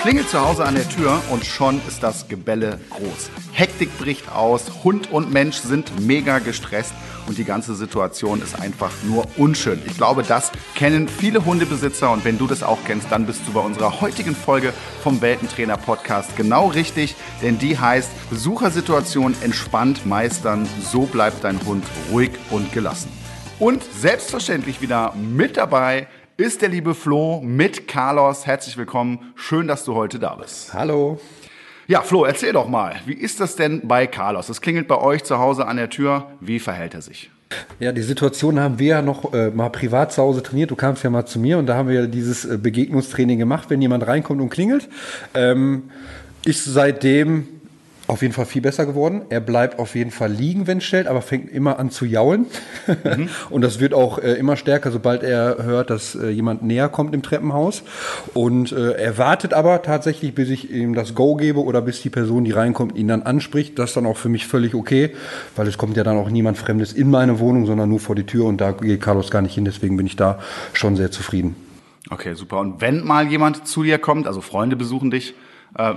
[0.00, 3.30] klingelt zu Hause an der Tür und schon ist das Gebälle groß.
[3.52, 6.94] Hektik bricht aus, Hund und Mensch sind mega gestresst
[7.26, 9.78] und die ganze Situation ist einfach nur unschön.
[9.84, 13.52] Ich glaube, das kennen viele Hundebesitzer und wenn du das auch kennst, dann bist du
[13.52, 20.66] bei unserer heutigen Folge vom Weltentrainer Podcast genau richtig, denn die heißt Besuchersituation entspannt meistern,
[20.80, 23.12] so bleibt dein Hund ruhig und gelassen.
[23.58, 26.08] Und selbstverständlich wieder mit dabei
[26.40, 28.46] ist der liebe Flo mit Carlos.
[28.46, 29.32] Herzlich willkommen.
[29.34, 30.72] Schön, dass du heute da bist.
[30.72, 31.20] Hallo.
[31.86, 34.48] Ja, Flo, erzähl doch mal, wie ist das denn bei Carlos?
[34.48, 36.30] Es klingelt bei euch zu Hause an der Tür.
[36.40, 37.30] Wie verhält er sich?
[37.78, 40.70] Ja, die Situation haben wir ja noch äh, mal privat zu Hause trainiert.
[40.70, 43.68] Du kamst ja mal zu mir und da haben wir ja dieses äh, Begegnungstraining gemacht,
[43.68, 44.88] wenn jemand reinkommt und klingelt.
[45.34, 45.90] Ähm,
[46.46, 47.48] ich seitdem
[48.10, 49.22] auf jeden Fall viel besser geworden.
[49.28, 52.46] Er bleibt auf jeden Fall liegen, wenn es stellt, aber fängt immer an zu jaulen.
[53.04, 53.28] Mhm.
[53.50, 57.14] und das wird auch äh, immer stärker, sobald er hört, dass äh, jemand näher kommt
[57.14, 57.84] im Treppenhaus.
[58.34, 62.10] Und äh, er wartet aber tatsächlich, bis ich ihm das Go gebe oder bis die
[62.10, 63.78] Person, die reinkommt, ihn dann anspricht.
[63.78, 65.14] Das ist dann auch für mich völlig okay,
[65.54, 68.26] weil es kommt ja dann auch niemand Fremdes in meine Wohnung, sondern nur vor die
[68.26, 69.64] Tür und da geht Carlos gar nicht hin.
[69.64, 70.40] Deswegen bin ich da
[70.72, 71.54] schon sehr zufrieden.
[72.10, 72.58] Okay, super.
[72.58, 75.34] Und wenn mal jemand zu dir kommt, also Freunde besuchen dich,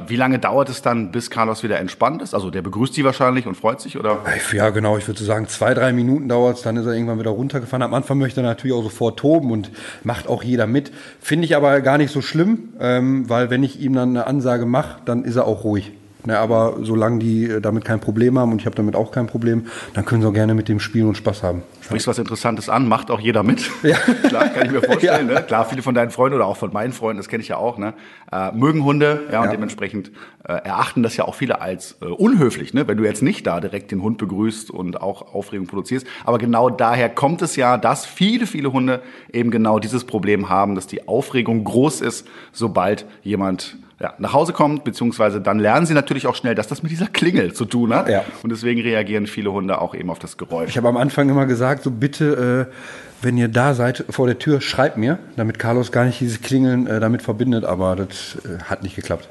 [0.08, 2.34] wie lange dauert es dann, bis Carlos wieder entspannt ist?
[2.36, 4.20] Also der begrüßt sie wahrscheinlich und freut sich, oder?
[4.54, 4.98] Ja, genau.
[4.98, 7.82] Ich würde sagen, zwei, drei Minuten dauert es, dann ist er irgendwann wieder runtergefahren.
[7.82, 9.72] Am Anfang möchte er natürlich auch sofort toben und
[10.04, 10.92] macht auch jeder mit.
[11.20, 14.66] Finde ich aber gar nicht so schlimm, ähm, weil wenn ich ihm dann eine Ansage
[14.66, 15.92] mache, dann ist er auch ruhig.
[16.26, 19.28] Ne, aber solange die äh, damit kein Problem haben und ich habe damit auch kein
[19.28, 21.64] Problem, dann können sie auch gerne mit dem spielen und Spaß haben.
[21.84, 23.70] Sprichst was Interessantes an, macht auch jeder mit.
[23.84, 23.98] Ja.
[24.28, 25.28] Klar, kann ich mir vorstellen.
[25.28, 25.40] Ja.
[25.40, 25.44] Ne?
[25.44, 27.78] Klar, viele von deinen Freunden oder auch von meinen Freunden, das kenne ich ja auch,
[27.78, 27.94] ne?
[28.32, 29.52] äh, mögen Hunde ja, und ja.
[29.52, 30.12] dementsprechend
[30.46, 32.88] äh, erachten das ja auch viele als äh, unhöflich, ne?
[32.88, 36.08] wenn du jetzt nicht da direkt den Hund begrüßt und auch Aufregung produzierst.
[36.24, 39.02] Aber genau daher kommt es ja, dass viele, viele Hunde
[39.34, 44.52] eben genau dieses Problem haben, dass die Aufregung groß ist, sobald jemand ja, nach Hause
[44.52, 47.94] kommt, beziehungsweise dann lernen sie natürlich auch schnell, dass das mit dieser Klingel zu tun
[47.94, 48.10] hat.
[48.10, 48.26] Ja.
[48.44, 50.70] Und deswegen reagieren viele Hunde auch eben auf das Geräusch.
[50.70, 54.38] Ich habe am Anfang immer gesagt, so bitte, äh, wenn ihr da seid vor der
[54.38, 58.64] Tür, schreibt mir, damit Carlos gar nicht dieses Klingeln äh, damit verbindet, aber das äh,
[58.64, 59.30] hat nicht geklappt.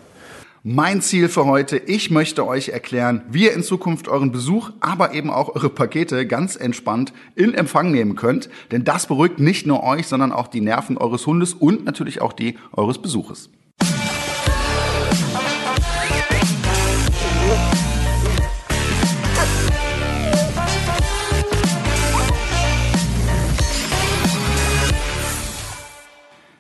[0.64, 5.12] Mein Ziel für heute, ich möchte euch erklären, wie ihr in Zukunft euren Besuch, aber
[5.12, 8.48] eben auch eure Pakete ganz entspannt in Empfang nehmen könnt.
[8.70, 12.32] Denn das beruhigt nicht nur euch, sondern auch die Nerven eures Hundes und natürlich auch
[12.32, 13.50] die eures Besuches.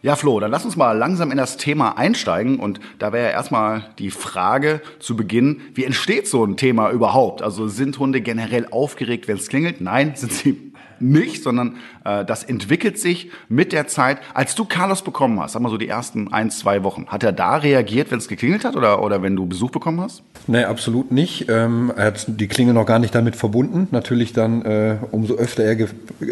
[0.04, 2.58] Ja, Flo, dann lass uns mal langsam in das Thema einsteigen.
[2.58, 7.40] Und da wäre ja erstmal die Frage zu Beginn, wie entsteht so ein Thema überhaupt?
[7.40, 9.80] Also sind Hunde generell aufgeregt, wenn es klingelt?
[9.80, 10.71] Nein, sind sie
[11.02, 14.18] nicht, sondern äh, das entwickelt sich mit der Zeit.
[14.34, 17.32] Als du Carlos bekommen hast, sag mal so die ersten ein, zwei Wochen, hat er
[17.32, 20.22] da reagiert, wenn es geklingelt hat oder, oder wenn du Besuch bekommen hast?
[20.46, 21.48] Nee, absolut nicht.
[21.48, 23.88] Ähm, er hat die Klingel noch gar nicht damit verbunden.
[23.90, 25.76] Natürlich dann, äh, umso öfter er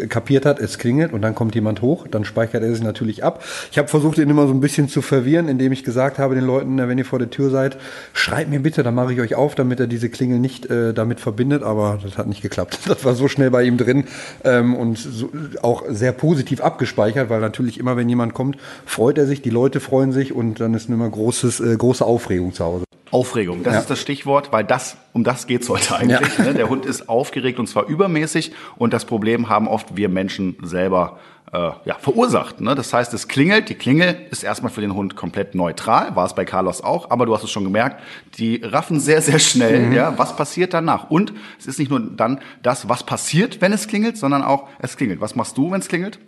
[0.07, 3.43] kapiert hat, es klingelt und dann kommt jemand hoch, dann speichert er sich natürlich ab.
[3.71, 6.43] Ich habe versucht, ihn immer so ein bisschen zu verwirren, indem ich gesagt habe den
[6.43, 7.77] Leuten, wenn ihr vor der Tür seid,
[8.13, 11.19] schreibt mir bitte, dann mache ich euch auf, damit er diese Klingel nicht äh, damit
[11.19, 11.63] verbindet.
[11.63, 12.79] Aber das hat nicht geklappt.
[12.91, 14.03] Das war so schnell bei ihm drin.
[14.43, 15.29] Äh, ähm, und so,
[15.61, 19.79] auch sehr positiv abgespeichert, weil natürlich immer, wenn jemand kommt, freut er sich, die Leute
[19.79, 22.85] freuen sich und dann ist immer großes, äh, große Aufregung zu Hause.
[23.11, 23.79] Aufregung, das ja.
[23.81, 26.37] ist das Stichwort, weil das, um das geht's heute eigentlich.
[26.37, 26.45] Ja.
[26.45, 26.53] Ne?
[26.53, 31.19] Der Hund ist aufgeregt und zwar übermäßig und das Problem haben oft wir Menschen selber
[31.53, 32.61] äh, ja, verursacht.
[32.61, 32.75] Ne?
[32.75, 36.33] Das heißt, es klingelt, die Klingel ist erstmal für den Hund komplett neutral, war es
[36.33, 38.01] bei Carlos auch, aber du hast es schon gemerkt,
[38.37, 39.93] die raffen sehr, sehr schnell, mhm.
[39.93, 41.09] ja, was passiert danach.
[41.09, 44.95] Und es ist nicht nur dann das, was passiert, wenn es klingelt, sondern auch, es
[44.95, 45.21] klingelt.
[45.21, 46.19] Was machst du, wenn es klingelt?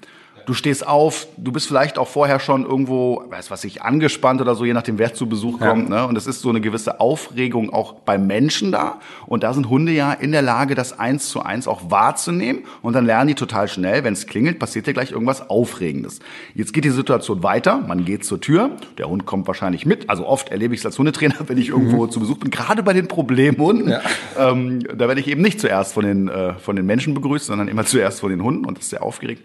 [0.46, 4.56] Du stehst auf, du bist vielleicht auch vorher schon irgendwo, weiß was ich, angespannt oder
[4.56, 5.90] so, je nachdem, wer zu Besuch kommt.
[5.90, 6.02] Ja.
[6.02, 6.08] Ne?
[6.08, 9.00] Und es ist so eine gewisse Aufregung auch beim Menschen da.
[9.26, 12.64] Und da sind Hunde ja in der Lage, das eins zu eins auch wahrzunehmen.
[12.82, 16.20] Und dann lernen die total schnell, wenn es klingelt, passiert ja gleich irgendwas Aufregendes.
[16.56, 20.10] Jetzt geht die Situation weiter, man geht zur Tür, der Hund kommt wahrscheinlich mit.
[20.10, 22.12] Also oft erlebe ich es als Hundetrainer, wenn ich irgendwo mhm.
[22.12, 23.90] zu Besuch bin, gerade bei den Problemhunden.
[23.90, 24.02] Ja.
[24.38, 27.68] Ähm, da werde ich eben nicht zuerst von den, äh, von den Menschen begrüßt, sondern
[27.68, 29.44] immer zuerst von den Hunden und das ist sehr aufgeregt.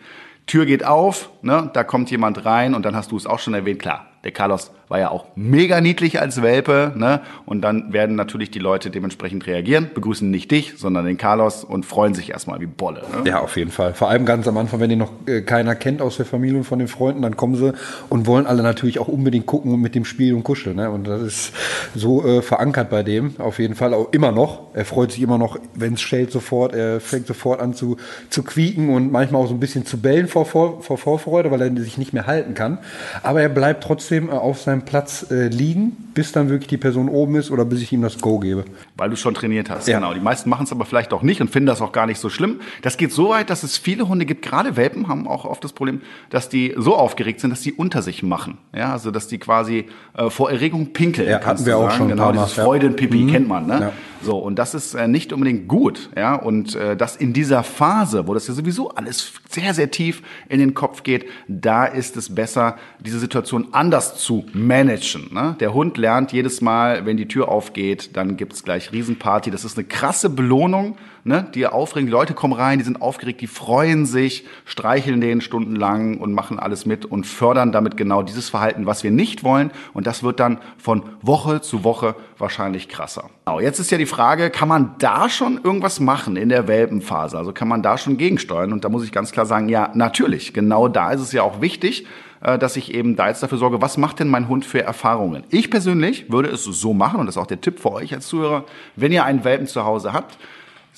[0.48, 3.54] Tür geht auf, ne, da kommt jemand rein und dann hast du es auch schon
[3.54, 7.20] erwähnt, klar, der Carlos war ja auch mega niedlich als Welpe, ne?
[7.46, 11.84] Und dann werden natürlich die Leute dementsprechend reagieren, begrüßen nicht dich, sondern den Carlos und
[11.86, 13.00] freuen sich erstmal wie Bolle.
[13.00, 13.30] Ne?
[13.30, 13.94] Ja, auf jeden Fall.
[13.94, 16.64] Vor allem ganz am Anfang, wenn die noch äh, keiner kennt aus der Familie und
[16.64, 17.72] von den Freunden, dann kommen sie
[18.08, 20.76] und wollen alle natürlich auch unbedingt gucken und mit dem Spiel und kuscheln.
[20.76, 20.90] Ne?
[20.90, 21.52] Und das ist
[21.94, 24.74] so äh, verankert bei dem, auf jeden Fall auch immer noch.
[24.74, 26.74] Er freut sich immer noch, wenn es schellt sofort.
[26.74, 27.96] Er fängt sofort an zu,
[28.30, 31.60] zu quieken und manchmal auch so ein bisschen zu bellen vor, vor, vor Vorfreude, weil
[31.60, 32.78] er sich nicht mehr halten kann.
[33.22, 36.76] Aber er bleibt trotzdem äh, auf seinem meinem Platz äh, liegen, bis dann wirklich die
[36.76, 38.64] Person oben ist oder bis ich ihm das Go gebe.
[38.96, 39.98] Weil du schon trainiert hast, Ja.
[39.98, 40.14] genau.
[40.14, 42.28] Die meisten machen es aber vielleicht auch nicht und finden das auch gar nicht so
[42.30, 42.60] schlimm.
[42.82, 45.72] Das geht so weit, dass es viele Hunde gibt, gerade Welpen haben auch oft das
[45.72, 48.58] Problem, dass die so aufgeregt sind, dass die unter sich machen.
[48.74, 49.86] Ja, also dass die quasi
[50.16, 51.28] äh, vor Erregung pinkeln.
[51.28, 52.64] Ja, hatten wir auch schon ein Genau, dieses ja.
[52.64, 53.80] Freudenpipi kennt man, ne?
[53.80, 53.92] Ja.
[54.20, 56.34] So, und das ist äh, nicht unbedingt gut, ja.
[56.34, 60.58] Und äh, das in dieser Phase, wo das ja sowieso alles sehr, sehr tief in
[60.58, 65.32] den Kopf geht, da ist es besser, diese Situation anders zu managen.
[65.32, 65.56] Ne?
[65.58, 69.50] Der Hund lernt jedes Mal, wenn die Tür aufgeht, dann gibt's gleich Riesenparty.
[69.50, 71.48] Das ist eine krasse Belohnung, ne?
[71.54, 72.06] die aufregen.
[72.06, 76.60] Die Leute kommen rein, die sind aufgeregt, die freuen sich, streicheln den stundenlang und machen
[76.60, 79.72] alles mit und fördern damit genau dieses Verhalten, was wir nicht wollen.
[79.94, 83.30] Und das wird dann von Woche zu Woche wahrscheinlich krasser.
[83.46, 87.36] Genau, jetzt ist ja die Frage, kann man da schon irgendwas machen in der Welpenphase?
[87.38, 88.72] Also kann man da schon gegensteuern?
[88.72, 90.52] Und da muss ich ganz klar sagen, ja, natürlich.
[90.52, 92.06] Genau da ist es ja auch wichtig,
[92.40, 95.44] äh, dass ich eben da jetzt dafür sorge, was macht denn mein Hund für Erfahrungen?
[95.50, 98.26] Ich persönlich würde es so machen, und das ist auch der Tipp für euch als
[98.26, 98.64] Zuhörer,
[98.96, 100.38] wenn ihr einen Welpen zu Hause habt,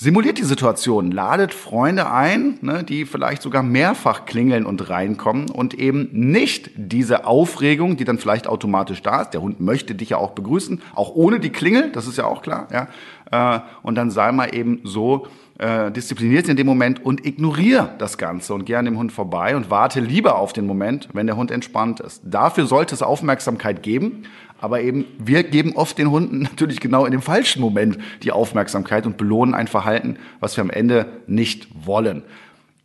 [0.02, 5.74] Simuliert die Situation, ladet Freunde ein, ne, die vielleicht sogar mehrfach klingeln und reinkommen und
[5.74, 9.32] eben nicht diese Aufregung, die dann vielleicht automatisch da ist.
[9.32, 12.40] Der Hund möchte dich ja auch begrüßen, auch ohne die Klingel, das ist ja auch
[12.40, 12.68] klar.
[12.72, 15.26] Ja, äh, und dann sei mal eben so
[15.60, 19.54] äh, diszipliniert in dem Moment und ignoriere das Ganze und geh an dem Hund vorbei
[19.54, 22.22] und warte lieber auf den Moment, wenn der Hund entspannt ist.
[22.24, 24.22] Dafür sollte es Aufmerksamkeit geben.
[24.62, 29.04] Aber eben, wir geben oft den Hunden natürlich genau in dem falschen Moment die Aufmerksamkeit
[29.04, 32.22] und belohnen ein Verhalten, was wir am Ende nicht wollen.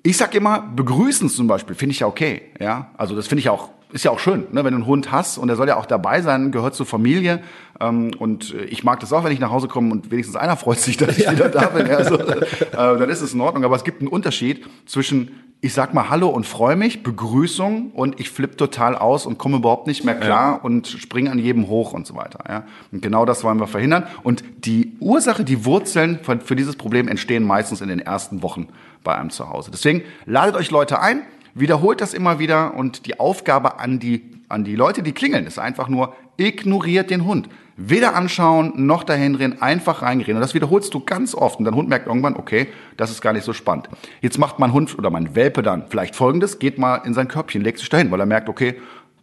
[0.04, 2.42] Ich sag immer, begrüßen zum Beispiel, finde ich ja okay.
[2.60, 4.64] Ja, also das finde ich auch, ist ja auch schön, ne?
[4.64, 7.42] wenn du einen Hund hast und der soll ja auch dabei sein, gehört zur Familie.
[7.80, 10.58] Ähm, und äh, ich mag das auch, wenn ich nach Hause komme und wenigstens einer
[10.58, 11.88] freut sich, dass ich wieder da bin.
[11.88, 12.38] Ja, also, äh,
[12.72, 13.64] dann ist es in Ordnung.
[13.64, 15.32] Aber es gibt einen Unterschied zwischen
[15.66, 19.58] ich sag mal Hallo und freue mich, Begrüßung und ich flippe total aus und komme
[19.58, 22.44] überhaupt nicht mehr klar und springe an jedem hoch und so weiter.
[22.48, 22.64] Ja?
[22.92, 24.06] Und genau das wollen wir verhindern.
[24.22, 28.68] Und die Ursache, die Wurzeln für, für dieses Problem entstehen meistens in den ersten Wochen
[29.04, 29.72] bei einem zu Hause.
[29.72, 31.24] Deswegen ladet euch Leute ein,
[31.56, 35.58] wiederholt das immer wieder und die Aufgabe an die, an die Leute, die klingeln, ist
[35.58, 37.50] einfach nur, ignoriert den Hund.
[37.78, 40.38] Weder anschauen, noch dahin drehen, einfach reingehen.
[40.38, 41.60] Und das wiederholst du ganz oft.
[41.60, 43.90] Und dein Hund merkt irgendwann, okay, das ist gar nicht so spannend.
[44.22, 47.62] Jetzt macht mein Hund oder mein Welpe dann vielleicht folgendes, geht mal in sein Körbchen,
[47.62, 48.76] legt sich dahin, weil er merkt, okay,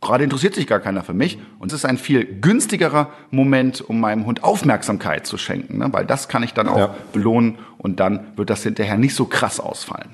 [0.03, 1.39] gerade interessiert sich gar keiner für mich.
[1.61, 5.79] Und es ist ein viel günstigerer Moment, um meinem Hund Aufmerksamkeit zu schenken.
[5.79, 5.89] Ne?
[5.91, 6.95] Weil das kann ich dann auch Ja.
[7.15, 10.11] belohnen und dann wird das hinterher nicht so krass ausfallen.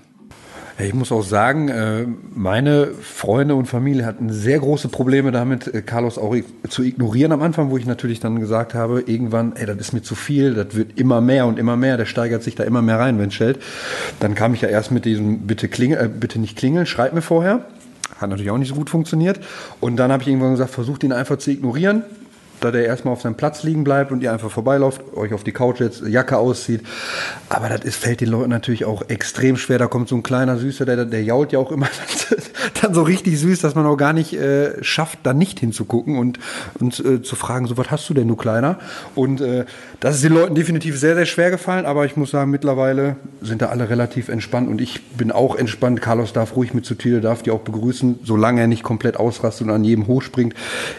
[0.81, 5.83] Ich muss auch sagen, äh, meine Freunde und Familie hatten sehr große Probleme damit, äh,
[5.83, 6.37] Carlos auch
[6.69, 10.03] zu ignorieren am Anfang, wo ich natürlich dann gesagt habe, irgendwann, ey, das ist mir
[10.03, 13.01] zu viel, das wird immer mehr und immer mehr, der steigert sich da immer mehr
[13.01, 13.59] rein, wenn es stellt.
[14.21, 17.23] Dann kam ich ja erst mit diesem bitte klingel, äh, bitte nicht klingeln, schreib mir
[17.23, 17.65] vorher.
[18.19, 19.41] Hat natürlich auch nicht so gut funktioniert.
[19.81, 22.05] Und dann habe ich irgendwann gesagt, versucht ihn einfach zu ignorieren,
[22.61, 25.53] da der erstmal auf seinem Platz liegen bleibt und ihr einfach vorbeilauft, euch auf die
[25.53, 26.83] Couch jetzt Jacke auszieht.
[27.49, 29.79] Aber das ist, fällt den Leuten natürlich auch extrem schwer.
[29.79, 31.89] Da kommt so ein kleiner Süßer, der, der jault ja auch immer
[32.83, 36.39] dann so richtig süß, dass man auch gar nicht äh, schafft, da nicht hinzugucken und,
[36.81, 38.79] und äh, zu fragen, so was hast du denn, du Kleiner?
[39.15, 39.65] Und äh,
[40.01, 43.63] das ist den Leuten definitiv sehr, sehr schwer gefallen, aber ich muss sagen, mittlerweile sind
[43.63, 46.01] da alle relativ entspannt und ich bin auch entspannt.
[46.01, 49.67] Carlos darf ruhig mit zur Tür, darf die auch begrüßen, solange er nicht komplett ausrastet
[49.67, 50.55] und an jedem hochspringt,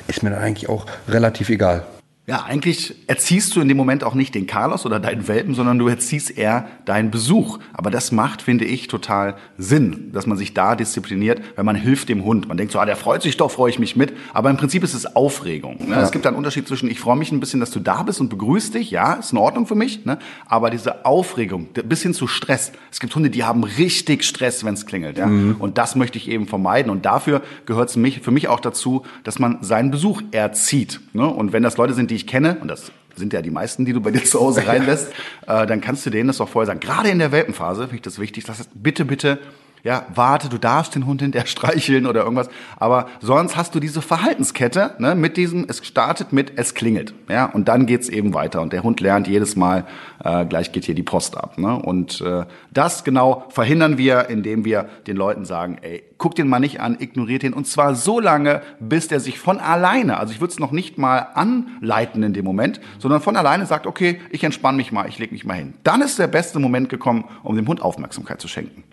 [0.08, 1.99] ist mir dann eigentlich auch relativ egal.
[2.30, 5.80] Ja, eigentlich erziehst du in dem Moment auch nicht den Carlos oder deinen Welpen, sondern
[5.80, 7.58] du erziehst eher deinen Besuch.
[7.74, 12.08] Aber das macht, finde ich, total Sinn, dass man sich da diszipliniert, wenn man hilft
[12.08, 12.48] dem Hund.
[12.48, 14.14] Man denkt so, ah, der freut sich doch, freue ich mich mit.
[14.32, 15.80] Aber im Prinzip ist es Aufregung.
[15.88, 15.96] Ne?
[15.96, 18.30] Es gibt einen Unterschied zwischen, ich freue mich ein bisschen, dass du da bist und
[18.30, 18.92] begrüßt dich.
[18.92, 20.06] Ja, ist in Ordnung für mich.
[20.06, 20.20] Ne?
[20.46, 22.74] Aber diese Aufregung, bis hin zu Stress.
[22.92, 25.18] Es gibt Hunde, die haben richtig Stress, wenn es klingelt.
[25.18, 25.26] Ja?
[25.26, 26.92] Und das möchte ich eben vermeiden.
[26.92, 31.00] Und dafür gehört es für mich auch dazu, dass man seinen Besuch erzieht.
[31.14, 31.26] Ne?
[31.26, 33.94] Und wenn das Leute sind, die ich kenne, und das sind ja die meisten, die
[33.94, 35.12] du bei dir zu Hause reinlässt,
[35.48, 36.80] äh, dann kannst du denen das auch vorher sagen.
[36.80, 38.46] Gerade in der Welpenphase finde ich das wichtig.
[38.46, 39.40] Das heißt, bitte, bitte,
[39.84, 42.50] ja, warte, du darfst den Hund hinterher streicheln oder irgendwas.
[42.78, 47.14] Aber sonst hast du diese Verhaltenskette ne, mit diesem, es startet mit, es klingelt.
[47.30, 48.62] Ja, und dann geht's eben weiter.
[48.62, 49.86] Und der Hund lernt jedes Mal,
[50.24, 51.58] äh, gleich geht hier die Post ab.
[51.58, 51.76] Ne?
[51.76, 56.60] Und äh, das genau verhindern wir, indem wir den Leuten sagen, ey, guck den mal
[56.60, 57.54] nicht an, ignoriert ihn.
[57.54, 60.98] Und zwar so lange, bis der sich von alleine, also ich würde es noch nicht
[60.98, 65.18] mal anleiten in dem Moment, sondern von alleine sagt, okay, ich entspanne mich mal, ich
[65.18, 65.74] lege mich mal hin.
[65.84, 68.84] Dann ist der beste Moment gekommen, um dem Hund Aufmerksamkeit zu schenken.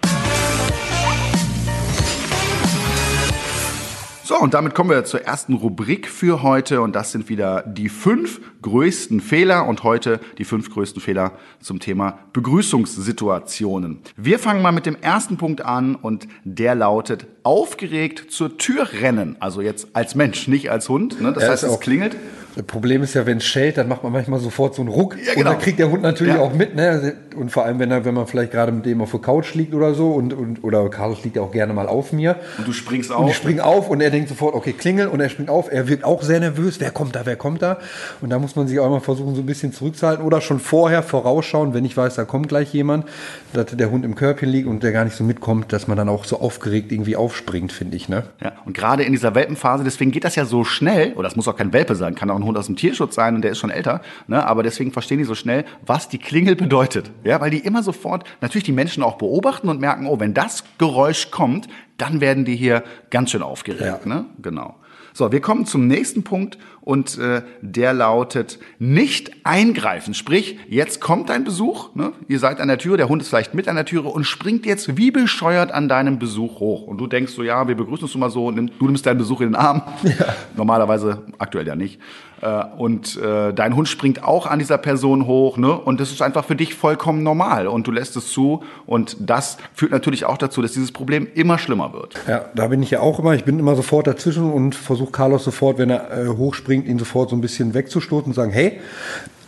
[4.26, 7.88] So, und damit kommen wir zur ersten Rubrik für heute und das sind wieder die
[7.88, 11.30] fünf größten Fehler und heute die fünf größten Fehler
[11.60, 14.00] zum Thema Begrüßungssituationen.
[14.16, 19.36] Wir fangen mal mit dem ersten Punkt an und der lautet aufgeregt zur Tür rennen.
[19.38, 21.20] Also jetzt als Mensch, nicht als Hund.
[21.20, 21.32] Ne?
[21.32, 22.16] Das Ja, heißt, es klingelt.
[22.56, 25.14] Das Problem ist ja, wenn es schellt, dann macht man manchmal sofort so einen Ruck.
[25.22, 25.50] Ja, Und genau.
[25.50, 26.40] dann kriegt der Hund natürlich Ja.
[26.40, 27.14] auch mit, ne?
[27.36, 29.74] Und vor allem, wenn er, wenn man vielleicht gerade mit dem auf der Couch liegt
[29.74, 32.36] oder so und, und oder Carlos liegt ja auch gerne mal auf mir.
[32.56, 33.36] Und du springst Und ich auf.
[33.36, 35.70] springe auf und er denkt sofort, okay, klingel und er springt auf.
[35.70, 36.80] Er wirkt auch sehr nervös.
[36.80, 37.78] Wer kommt da, wer kommt da?
[38.22, 41.02] Und da muss man sich auch immer versuchen, so ein bisschen zurückzuhalten oder schon vorher
[41.02, 43.04] vorausschauen, wenn ich weiß, da kommt gleich jemand,
[43.52, 46.08] dass der Hund im Körbchen liegt und der gar nicht so mitkommt, dass man dann
[46.08, 48.22] auch so aufgeregt irgendwie aufspringt, finde ich, ne?
[48.42, 51.46] Ja, und gerade in dieser Welpenphase, deswegen geht das ja so schnell, oder das muss
[51.48, 53.58] auch kein Welpe sein, kann auch ein Hund aus dem Tierschutz sein und der ist
[53.58, 54.46] schon älter, ne?
[54.46, 57.10] aber deswegen verstehen die so schnell, was die Klingel bedeutet.
[57.24, 60.64] Ja, weil die immer sofort natürlich die Menschen auch beobachten und merken, oh, wenn das
[60.78, 63.82] Geräusch kommt, dann werden die hier ganz schön aufgeregt.
[63.82, 64.00] Ja.
[64.04, 64.26] Ne?
[64.40, 64.76] Genau.
[65.12, 70.14] So, wir kommen zum nächsten Punkt und äh, der lautet nicht eingreifen.
[70.14, 72.12] Sprich, jetzt kommt dein Besuch, ne?
[72.28, 74.64] ihr seid an der Tür, der Hund ist vielleicht mit an der Türe und springt
[74.66, 76.82] jetzt wie bescheuert an deinem Besuch hoch.
[76.82, 79.40] Und du denkst so, ja, wir begrüßen uns mal so, nimm, du nimmst deinen Besuch
[79.40, 79.82] in den Arm.
[80.56, 81.98] Normalerweise, aktuell ja nicht.
[82.40, 85.72] Äh, und äh, dein Hund springt auch an dieser Person hoch, ne?
[85.72, 88.62] Und das ist einfach für dich vollkommen normal und du lässt es zu.
[88.84, 92.14] Und das führt natürlich auch dazu, dass dieses Problem immer schlimmer wird.
[92.28, 93.34] Ja, da bin ich ja auch immer.
[93.34, 96.26] Ich bin immer sofort dazwischen und versuche Carlos sofort, wenn er äh,
[96.76, 98.80] hochspringt, ihn sofort so ein bisschen wegzustoßen und sagen, hey,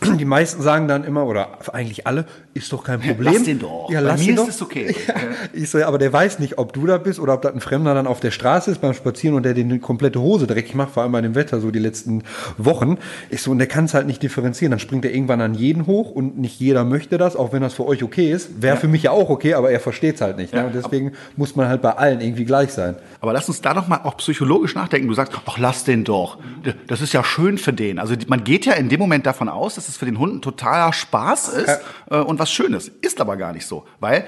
[0.01, 3.33] die meisten sagen dann immer, oder eigentlich alle, ist doch kein Problem.
[3.33, 3.89] Lass den doch.
[3.89, 4.47] Ja, Bei lass mir den ist doch.
[4.49, 4.95] es okay.
[5.07, 5.15] Ja.
[5.53, 7.61] Ich so, ja, aber der weiß nicht, ob du da bist oder ob das ein
[7.61, 10.75] Fremder dann auf der Straße ist beim Spazieren und der den die komplette Hose dreckig
[10.75, 12.23] macht, vor allem bei dem Wetter so die letzten
[12.57, 12.97] Wochen.
[13.29, 14.71] Ich so, und der kann es halt nicht differenzieren.
[14.71, 17.73] Dann springt er irgendwann an jeden hoch und nicht jeder möchte das, auch wenn das
[17.73, 18.61] für euch okay ist.
[18.61, 20.53] Wäre für mich ja auch okay, aber er versteht es halt nicht.
[20.53, 20.67] Ja, ne?
[20.67, 22.95] Und deswegen muss man halt bei allen irgendwie gleich sein.
[23.21, 25.07] Aber lass uns da doch mal auch psychologisch nachdenken.
[25.07, 26.37] Du sagst, ach, lass den doch.
[26.87, 27.99] Das ist ja schön für den.
[27.99, 30.41] Also man geht ja in dem Moment davon aus, dass es für den Hund ein
[30.41, 31.79] totaler Spaß ist
[32.09, 32.87] äh, und was Schönes.
[32.87, 33.85] Ist aber gar nicht so.
[33.99, 34.25] Weil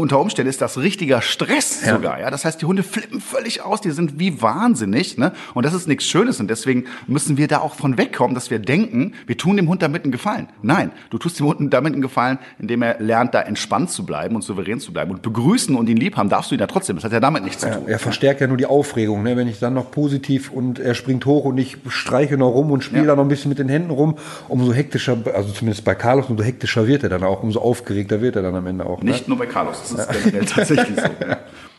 [0.00, 1.94] unter Umständen ist das richtiger Stress Ja.
[1.96, 2.20] sogar.
[2.20, 2.30] Ja?
[2.30, 5.16] Das heißt, die Hunde flippen völlig aus, die sind wie wahnsinnig.
[5.18, 5.32] Ne?
[5.54, 6.40] Und das ist nichts Schönes.
[6.40, 9.82] Und deswegen müssen wir da auch von wegkommen, dass wir denken, wir tun dem Hund
[9.82, 10.48] damit einen Gefallen.
[10.62, 14.34] Nein, du tust dem Hund damit einen Gefallen, indem er lernt, da entspannt zu bleiben
[14.34, 15.10] und souverän zu bleiben.
[15.10, 16.96] Und begrüßen und ihn lieb haben darfst du ihn ja trotzdem.
[16.96, 17.84] Das hat ja damit nichts zu Ja, tun.
[17.88, 19.22] er verstärkt ja nur die Aufregung.
[19.22, 19.36] Ne?
[19.36, 22.82] Wenn ich dann noch positiv und er springt hoch und ich streiche noch rum und
[22.84, 23.08] spiele Ja.
[23.08, 24.16] da noch ein bisschen mit den Händen rum,
[24.48, 28.36] umso hektischer, also zumindest bei Carlos, umso hektischer wird er dann auch, umso aufgeregter wird
[28.36, 29.02] er dann am Ende auch.
[29.02, 29.10] Ne?
[29.10, 31.10] Nicht nur bei Carlos, das ist generell tatsächlich so.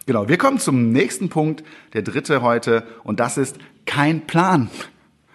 [0.05, 1.63] Genau, wir kommen zum nächsten Punkt,
[1.93, 4.69] der dritte heute, und das ist kein Plan.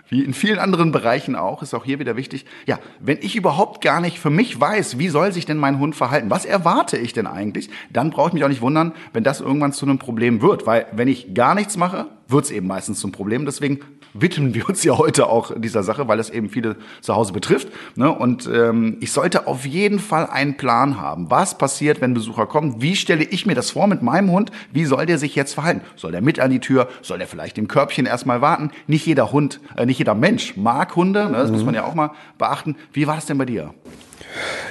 [0.08, 2.46] Wie in vielen anderen Bereichen auch, ist auch hier wieder wichtig.
[2.66, 5.96] Ja, wenn ich überhaupt gar nicht für mich weiß, wie soll sich denn mein Hund
[5.96, 6.30] verhalten?
[6.30, 7.70] Was erwarte ich denn eigentlich?
[7.90, 10.64] Dann brauche ich mich auch nicht wundern, wenn das irgendwann zu einem Problem wird.
[10.64, 13.46] Weil wenn ich gar nichts mache, wird es eben meistens zum Problem.
[13.46, 13.80] Deswegen
[14.20, 17.68] widmen wir uns ja heute auch dieser Sache, weil es eben viele zu Hause betrifft.
[17.94, 18.10] Ne?
[18.10, 21.30] Und ähm, ich sollte auf jeden Fall einen Plan haben.
[21.30, 22.80] Was passiert, wenn Besucher kommen?
[22.80, 24.50] Wie stelle ich mir das vor mit meinem Hund?
[24.72, 25.82] Wie soll der sich jetzt verhalten?
[25.96, 26.88] Soll der mit an die Tür?
[27.02, 28.70] Soll der vielleicht im Körbchen erstmal warten?
[28.86, 31.26] Nicht jeder Hund, äh, nicht jeder Mensch mag Hunde.
[31.26, 31.38] Ne?
[31.38, 32.76] Das muss man ja auch mal beachten.
[32.92, 33.74] Wie war das denn bei dir?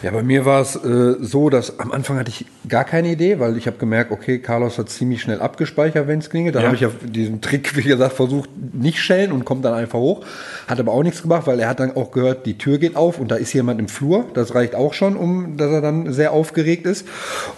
[0.04, 3.40] Ja, bei mir war es äh, so, dass am Anfang hatte ich gar keine Idee,
[3.40, 6.56] weil ich habe gemerkt, okay, Carlos hat ziemlich schnell abgespeichert, wenn es klingelt.
[6.56, 6.68] Dann Ja.
[6.68, 10.26] habe ich ja diesen Trick, wie gesagt, versucht, nicht schellen und kommt dann einfach hoch.
[10.68, 13.20] Hat aber auch nichts gemacht, weil er hat dann auch gehört, die Tür geht auf
[13.20, 14.26] und da ist jemand im Flur.
[14.34, 17.08] Das reicht auch schon, um dass er dann sehr aufgeregt ist.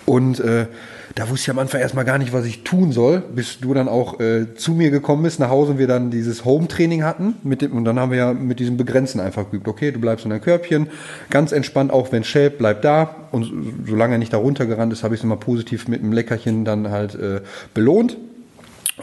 [0.05, 0.67] Und äh,
[1.15, 3.87] da wusste ich am Anfang erstmal gar nicht, was ich tun soll, bis du dann
[3.87, 7.35] auch äh, zu mir gekommen bist nach Hause und wir dann dieses Home-Training hatten.
[7.43, 9.67] Mit dem, und dann haben wir ja mit diesem Begrenzen einfach geübt.
[9.67, 10.87] Okay, du bleibst in deinem Körbchen,
[11.29, 13.15] ganz entspannt, auch wenn schält, bleib da.
[13.31, 13.53] Und so-
[13.87, 16.91] solange er nicht da runtergerannt ist, habe ich es immer positiv mit einem Leckerchen dann
[16.91, 17.41] halt äh,
[17.73, 18.17] belohnt.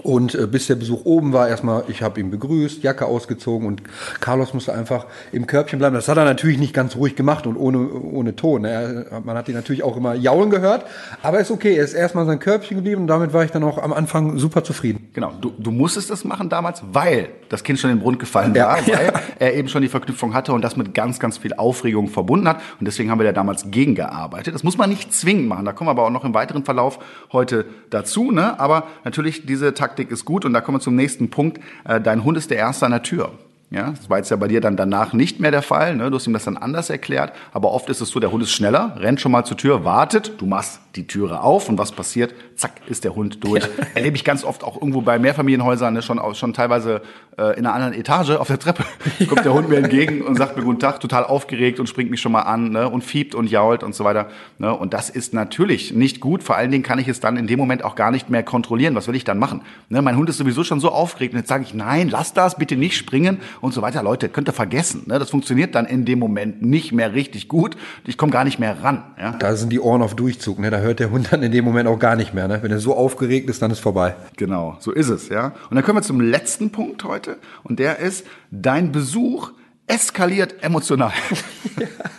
[0.02, 3.82] Und äh, bis der Besuch oben war, erstmal, ich habe ihn begrüßt, Jacke ausgezogen und
[4.20, 5.94] Carlos musste einfach im Körbchen bleiben.
[5.94, 8.62] Das hat er natürlich nicht ganz ruhig gemacht und ohne, ohne Ton.
[8.62, 9.06] ne.
[9.10, 10.84] Er, man hat ihn natürlich auch immer jaulen gehört,
[11.22, 11.76] aber ist okay.
[11.76, 14.38] Er ist erstmal in sein Körbchen geblieben und damit war ich dann auch am Anfang
[14.38, 15.10] super zufrieden.
[15.12, 18.54] Genau, du, du musstest das machen damals, weil das Kind schon in den Brunnen gefallen
[18.54, 18.98] war, ja.
[18.98, 22.48] weil er eben schon die Verknüpfung hatte und das mit ganz, ganz viel Aufregung verbunden
[22.48, 22.60] hat.
[22.80, 24.54] Und deswegen haben wir da damals gegengearbeitet.
[24.54, 25.64] Das muss man nicht zwingend machen.
[25.64, 26.98] Da kommen wir aber auch noch im weiteren Verlauf
[27.32, 28.32] heute dazu.
[28.32, 28.58] Ne?
[28.58, 30.44] Aber natürlich, diese Taktik ist gut.
[30.44, 31.60] Und da kommen wir zum nächsten Punkt.
[31.84, 33.30] Äh, Dein Hund ist der Erste an der Tür.
[33.74, 35.96] Ja, das war jetzt ja bei dir dann danach nicht mehr der Fall.
[35.96, 36.08] Ne?
[36.08, 37.32] Du hast ihm das dann anders erklärt.
[37.52, 40.34] Aber oft ist es so, der Hund ist schneller, rennt schon mal zur Tür, wartet,
[40.38, 42.34] du machst die Türe auf und was passiert?
[42.54, 43.64] Zack, ist der Hund durch.
[43.64, 43.84] Ja.
[43.96, 47.02] Erlebe ich ganz oft auch irgendwo bei Mehrfamilienhäusern, ne, schon, schon teilweise
[47.38, 48.84] äh, in einer anderen Etage auf der Treppe.
[49.18, 49.26] Ja.
[49.26, 52.20] Kommt der Hund mir entgegen und sagt mir guten Tag, total aufgeregt und springt mich
[52.20, 52.88] schon mal an ne?
[52.88, 54.28] und fiebt und jault und so weiter.
[54.58, 54.74] Ne?
[54.74, 56.42] Und das ist natürlich nicht gut.
[56.42, 58.96] Vor allen Dingen kann ich es dann in dem Moment auch gar nicht mehr kontrollieren.
[58.96, 59.62] Was will ich dann machen?
[59.88, 60.02] Ne?
[60.02, 62.76] Mein Hund ist sowieso schon so aufgeregt und jetzt sage ich, nein, lass das, bitte
[62.76, 64.02] nicht springen und so weiter.
[64.02, 65.04] Leute, könnt ihr vergessen.
[65.06, 65.18] Ne?
[65.20, 67.76] Das funktioniert dann in dem Moment nicht mehr richtig gut.
[68.04, 69.04] Ich komme gar nicht mehr ran.
[69.20, 69.32] Ja?
[69.32, 70.58] Da sind die Ohren auf Durchzug.
[70.58, 70.70] Ne?
[70.70, 72.48] Da hört der Hund dann in dem Moment auch gar nicht mehr.
[72.48, 72.58] Ne?
[72.62, 74.16] Wenn er so aufgeregt ist, dann ist vorbei.
[74.36, 75.28] Genau, so ist es.
[75.28, 75.52] ja.
[75.70, 77.23] Und dann kommen wir zum letzten Punkt heute.
[77.62, 79.52] Und der ist, dein Besuch
[79.86, 81.12] eskaliert emotional.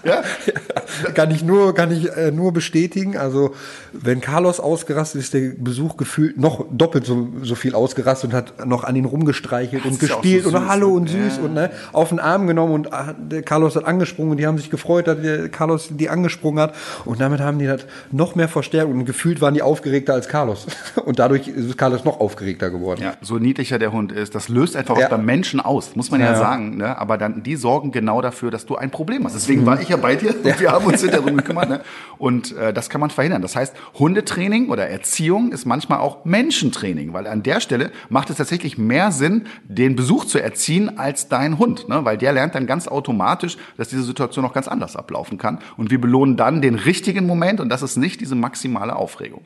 [0.03, 0.21] ja?
[0.45, 1.11] ja?
[1.13, 3.17] Kann ich nur, kann ich äh, nur bestätigen.
[3.17, 3.55] Also
[3.91, 8.65] wenn Carlos ausgerastet ist, der Besuch gefühlt noch doppelt so, so viel ausgerastet und hat
[8.65, 11.43] noch an ihn rumgestreichelt das und gespielt so und Hallo und süß ja.
[11.43, 12.89] und ne, auf den Arm genommen und
[13.31, 16.75] der Carlos hat angesprungen und die haben sich gefreut, dass der Carlos die angesprungen hat
[17.03, 20.67] und damit haben die das noch mehr verstärkt und gefühlt waren die aufgeregter als Carlos
[21.05, 23.01] und dadurch ist Carlos noch aufgeregter geworden.
[23.01, 26.21] Ja, so niedlicher der Hund ist, das löst einfach was beim Menschen aus, muss man
[26.21, 26.77] ja, sagen.
[26.77, 26.97] Ne?
[26.97, 29.35] Aber dann die sorgen genau dafür, dass du ein Problem hast.
[29.35, 31.69] Deswegen war ich ja bei dir und wir haben uns darum gekümmert.
[31.69, 31.81] Ne?
[32.17, 33.41] Und äh, das kann man verhindern.
[33.41, 38.37] Das heißt, Hundetraining oder Erziehung ist manchmal auch Menschentraining, weil an der Stelle macht es
[38.37, 42.05] tatsächlich mehr Sinn, den Besuch zu erziehen als dein Hund, ne?
[42.05, 45.59] weil der lernt dann ganz automatisch, dass diese Situation noch ganz anders ablaufen kann.
[45.77, 49.41] Und wir belohnen dann den richtigen Moment und das ist nicht diese maximale Aufregung.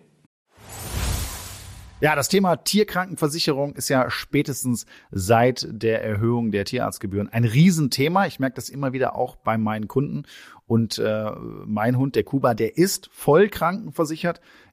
[2.01, 8.25] Ja, das Thema Tierkrankenversicherung ist ja spätestens seit der Erhöhung der Tierarztgebühren ein Riesenthema.
[8.25, 10.24] Ich merke das immer wieder auch bei meinen Kunden.
[10.65, 11.32] Und äh,
[11.65, 14.39] mein Hund, der Kuba, der ist voll krankenversichert.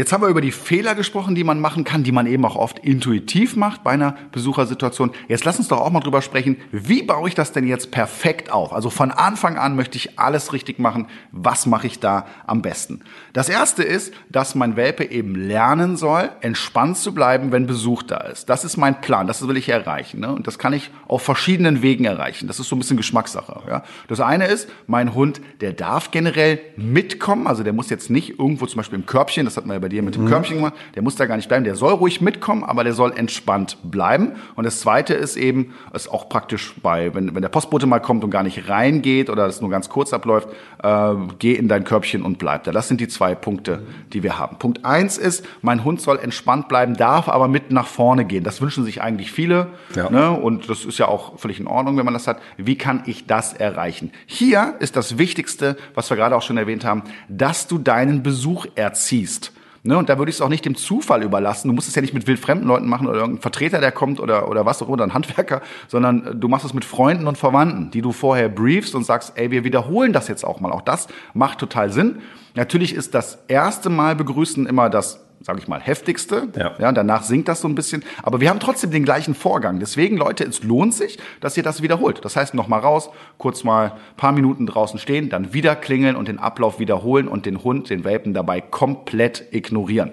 [0.00, 2.56] Jetzt haben wir über die Fehler gesprochen, die man machen kann, die man eben auch
[2.56, 5.10] oft intuitiv macht bei einer Besuchersituation.
[5.28, 8.50] Jetzt lass uns doch auch mal drüber sprechen, wie baue ich das denn jetzt perfekt
[8.50, 8.72] auf?
[8.72, 11.08] Also von Anfang an möchte ich alles richtig machen.
[11.32, 13.02] Was mache ich da am besten?
[13.34, 18.22] Das erste ist, dass mein Welpe eben lernen soll, entspannt zu bleiben, wenn Besuch da
[18.22, 18.48] ist.
[18.48, 19.26] Das ist mein Plan.
[19.26, 20.20] Das will ich erreichen.
[20.20, 20.32] Ne?
[20.32, 22.46] Und das kann ich auf verschiedenen Wegen erreichen.
[22.46, 23.60] Das ist so ein bisschen Geschmackssache.
[23.68, 23.82] Ja?
[24.08, 27.46] Das eine ist, mein Hund, der darf generell mitkommen.
[27.46, 29.89] Also der muss jetzt nicht irgendwo zum Beispiel im Körbchen, das hat man ja bei
[29.90, 30.28] dir mit dem mhm.
[30.28, 33.12] Körbchen gemacht, der muss da gar nicht bleiben, der soll ruhig mitkommen, aber der soll
[33.14, 34.32] entspannt bleiben.
[34.54, 38.24] Und das Zweite ist eben, ist auch praktisch bei, wenn, wenn der Postbote mal kommt
[38.24, 40.48] und gar nicht reingeht oder es nur ganz kurz abläuft,
[40.82, 42.72] äh, geh in dein Körbchen und bleib da.
[42.72, 44.58] Das sind die zwei Punkte, die wir haben.
[44.58, 48.44] Punkt eins ist, mein Hund soll entspannt bleiben, darf aber mit nach vorne gehen.
[48.44, 49.68] Das wünschen sich eigentlich viele.
[49.94, 50.10] Ja.
[50.10, 50.30] Ne?
[50.30, 52.40] Und das ist ja auch völlig in Ordnung, wenn man das hat.
[52.56, 54.12] Wie kann ich das erreichen?
[54.26, 58.66] Hier ist das Wichtigste, was wir gerade auch schon erwähnt haben, dass du deinen Besuch
[58.74, 59.52] erziehst.
[59.82, 61.68] Ne, und da würde ich es auch nicht dem Zufall überlassen.
[61.68, 64.48] Du musst es ja nicht mit wildfremden Leuten machen oder irgendein Vertreter, der kommt oder,
[64.50, 67.38] oder was auch immer, oder ein Handwerker, sondern äh, du machst es mit Freunden und
[67.38, 70.70] Verwandten, die du vorher briefst und sagst, ey, wir wiederholen das jetzt auch mal.
[70.70, 72.18] Auch das macht total Sinn.
[72.54, 76.48] Natürlich ist das erste Mal begrüßen immer das sage ich mal, heftigste.
[76.56, 76.72] Ja.
[76.78, 76.92] ja.
[76.92, 78.04] Danach sinkt das so ein bisschen.
[78.22, 79.80] Aber wir haben trotzdem den gleichen Vorgang.
[79.80, 82.24] Deswegen, Leute, es lohnt sich, dass ihr das wiederholt.
[82.24, 86.28] Das heißt, noch mal raus, kurz mal paar Minuten draußen stehen, dann wieder klingeln und
[86.28, 90.12] den Ablauf wiederholen und den Hund, den Welpen dabei komplett ignorieren.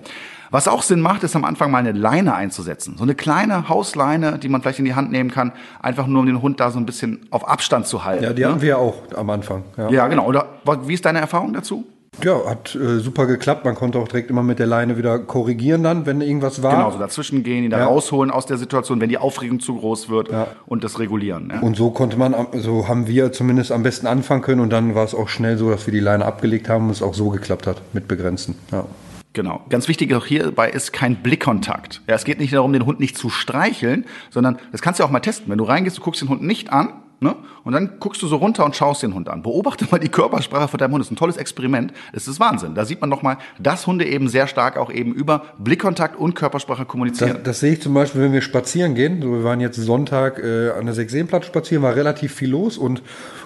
[0.50, 2.96] Was auch Sinn macht, ist am Anfang mal eine Leine einzusetzen.
[2.98, 6.26] So eine kleine Hausleine, die man vielleicht in die Hand nehmen kann, einfach nur um
[6.26, 8.24] den Hund da so ein bisschen auf Abstand zu halten.
[8.24, 8.48] Ja, die ne?
[8.48, 9.64] hatten wir ja auch am Anfang.
[9.76, 10.26] Ja, Ja, genau.
[10.26, 11.86] Oder wie ist deine Erfahrung dazu?
[12.24, 13.66] Ja hat äh, super geklappt.
[13.66, 16.76] Man konnte auch direkt immer mit der Leine wieder korrigieren dann, wenn irgendwas war.
[16.76, 17.86] Genau, so dazwischen gehen, ihn da Ja.
[17.86, 20.48] rausholen aus der Situation, wenn die Aufregung zu groß wird Ja.
[20.66, 21.52] und das regulieren.
[21.54, 21.60] Ja?
[21.62, 25.04] Und so konnte man, so haben wir zumindest am besten anfangen können und dann war
[25.06, 27.68] es auch schnell so, dass wir die Leine abgelegt haben und es auch so geklappt
[27.68, 28.56] hat mit Begrenzten.
[28.72, 28.86] Ja.
[29.34, 29.62] Genau.
[29.70, 32.02] Ganz wichtig auch hierbei ist kein Blickkontakt.
[32.08, 35.12] Ja, es geht nicht darum, den Hund nicht zu streicheln, sondern das kannst du auch
[35.12, 35.52] mal testen.
[35.52, 37.36] Wenn du reingehst, du guckst den Hund nicht an, ne?
[37.64, 39.42] Und dann guckst du so runter und schaust den Hund an.
[39.42, 41.02] Beobachte mal die Körpersprache von deinem Hund.
[41.02, 41.94] Das ist ein tolles Experiment.
[42.14, 42.76] Es ist Wahnsinn.
[42.76, 46.36] Da sieht man noch mal, dass Hunde eben sehr stark auch eben über Blickkontakt und
[46.36, 47.34] Körpersprache kommunizieren.
[47.36, 49.22] Das, das sehe ich zum Beispiel, wenn wir spazieren gehen.
[49.22, 53.02] So, wir waren jetzt Sonntag äh, an der Sechseenplatz spazieren, war relativ viel los und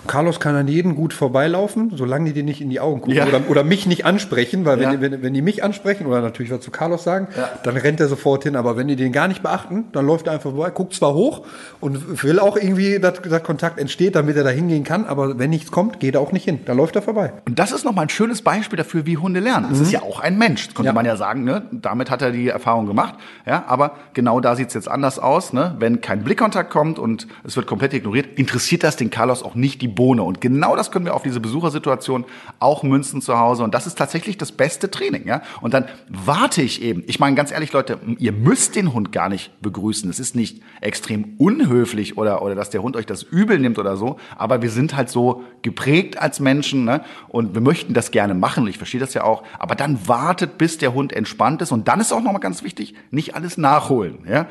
[0.08, 3.26] Carlos kann an jeden gut vorbeilaufen, solange die dir nicht in die Augen gucken Ja.
[3.28, 4.92] oder, oder mich nicht ansprechen, weil wenn, Ja.
[4.96, 7.28] die, wenn, wenn die mich ansprechen oder natürlich was zu Carlos sagen,
[7.64, 8.56] dann rennt er sofort hin.
[8.56, 11.46] Aber wenn die den gar nicht beachten, dann läuft er einfach vorbei, guckt zwar hoch
[11.80, 15.50] und will auch irgendwie, dass, dass Kontakt entsteht, damit er da hingehen kann, aber wenn
[15.52, 16.60] nichts kommt, geht er auch nicht hin.
[16.66, 17.34] Dann läuft er vorbei.
[17.48, 19.68] Und das ist nochmal ein schönes Beispiel dafür, wie Hunde lernen.
[19.72, 21.64] Es ist ja auch ein Mensch, das konnte man ja sagen, ne?
[21.72, 23.16] damit hat er die Erfahrung gemacht.
[23.46, 25.54] Ja, aber genau da sieht es jetzt anders aus.
[25.54, 25.76] Ne?
[25.80, 29.82] Wenn kein Blickkontakt kommt und es wird komplett ignoriert, interessiert das den Carlos auch nicht
[29.82, 30.24] die Bohne.
[30.24, 32.26] Und genau das können wir auf diese Besuchersituation
[32.60, 33.64] auch münzen zu Hause.
[33.64, 35.28] Und das ist tatsächlich das beste Training.
[35.28, 35.42] Ja?
[35.62, 37.04] Und dann warte ich eben.
[37.08, 40.10] Ich meine, ganz ehrlich, Leute, ihr müsst den Hund gar nicht begrüßen.
[40.10, 43.98] Es ist nicht extrem unhöflich oder, oder dass der Hund euch das übel nimmt oder
[43.98, 44.18] so.
[44.38, 47.04] Aber wir sind halt so geprägt als Menschen ne?
[47.28, 48.68] und wir möchten das gerne machen.
[48.68, 49.44] Ich verstehe das ja auch.
[49.60, 51.72] Aber dann wartet, bis der Hund entspannt ist.
[51.72, 54.20] Und dann ist auch nochmal ganz wichtig, nicht alles nachholen.
[54.28, 54.48] Ja?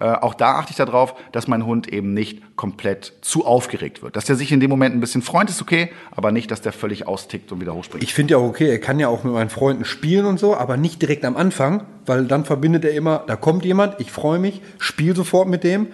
[0.00, 4.16] Äh, auch da achte ich darauf, dass mein Hund eben nicht komplett zu aufgeregt wird.
[4.16, 6.72] Dass der sich in dem Moment ein bisschen freut, ist okay, aber nicht, dass der
[6.72, 8.02] völlig austickt und wieder hochspringt.
[8.02, 10.56] Ich finde ja auch okay, er kann ja auch mit meinen Freunden spielen und so,
[10.56, 14.38] aber nicht direkt am Anfang, weil dann verbindet er immer, da kommt jemand, ich freue
[14.38, 15.88] mich, spiel sofort mit dem.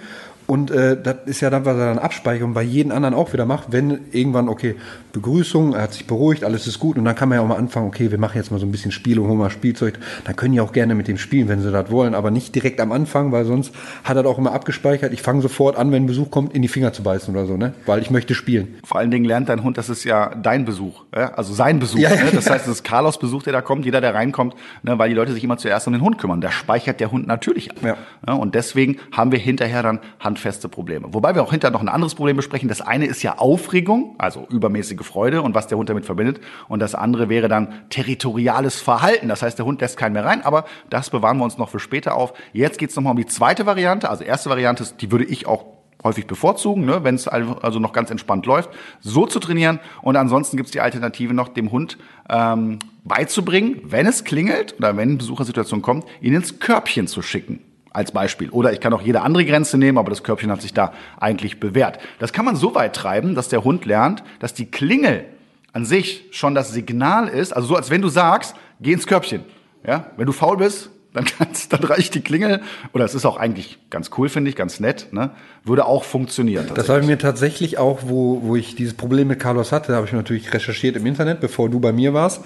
[0.50, 3.32] Und äh, das ist ja dann, was er dann abspeichert und bei jedem anderen auch
[3.32, 4.74] wieder macht, wenn irgendwann, okay,
[5.12, 7.54] Begrüßung, er hat sich beruhigt, alles ist gut und dann kann man ja auch mal
[7.54, 10.00] anfangen, okay, wir machen jetzt mal so ein bisschen Spiel und holen mal Spielzeug.
[10.24, 12.80] Dann können die auch gerne mit dem spielen, wenn sie das wollen, aber nicht direkt
[12.80, 15.12] am Anfang, weil sonst hat er das auch immer abgespeichert.
[15.12, 17.72] Ich fange sofort an, wenn Besuch kommt, in die Finger zu beißen oder so, ne?
[17.86, 18.74] Weil ich möchte spielen.
[18.82, 21.32] Vor allen Dingen lernt dein Hund, das ist ja dein Besuch, ja?
[21.34, 22.00] also sein Besuch.
[22.00, 22.30] Ja, ja, ne?
[22.32, 24.98] Das heißt, es ist Carlos Besuch, der da kommt, jeder, der reinkommt, ne?
[24.98, 26.40] weil die Leute sich immer zuerst um den Hund kümmern.
[26.40, 27.96] Da speichert der Hund natürlich ab.
[28.26, 30.00] Ja, und deswegen haben wir hinterher dann
[30.40, 31.08] handfeste Probleme.
[31.12, 32.68] Wobei wir auch hinterher noch ein anderes Problem besprechen.
[32.68, 36.40] Das eine ist ja Aufregung, also übermäßige Freude und was der Hund damit verbindet.
[36.68, 39.28] Und das andere wäre dann territoriales Verhalten.
[39.28, 41.78] Das heißt, der Hund lässt keinen mehr rein, aber das bewahren wir uns noch für
[41.78, 42.32] später auf.
[42.52, 44.08] Jetzt geht es nochmal um die zweite Variante.
[44.08, 45.66] Also erste Variante, die würde ich auch
[46.02, 49.80] häufig bevorzugen, ne, wenn es also noch ganz entspannt läuft, so zu trainieren.
[50.00, 51.98] Und ansonsten gibt es die Alternative noch, dem Hund
[52.30, 57.60] ähm, beizubringen, wenn es klingelt oder wenn eine Besuchersituation kommt, ihn ins Körbchen zu schicken.
[57.92, 58.50] Als Beispiel.
[58.50, 61.58] Oder ich kann auch jede andere Grenze nehmen, aber das Körbchen hat sich da eigentlich
[61.58, 61.98] bewährt.
[62.20, 65.24] Das kann man so weit treiben, dass der Hund lernt, dass die Klingel
[65.72, 69.44] an sich schon das Signal ist, also so als wenn du sagst, geh ins Körbchen.
[69.84, 70.10] Ja?
[70.16, 72.62] Wenn du faul bist, dann, kannst, dann reicht die Klingel.
[72.92, 75.08] Oder es ist auch eigentlich ganz cool, finde ich, ganz nett.
[75.12, 75.30] Ne?
[75.62, 76.66] Würde auch funktionieren.
[76.74, 80.06] Das habe ich mir tatsächlich auch, wo, wo ich dieses Problem mit Carlos hatte, habe
[80.06, 82.40] ich natürlich recherchiert im Internet, bevor du bei mir warst.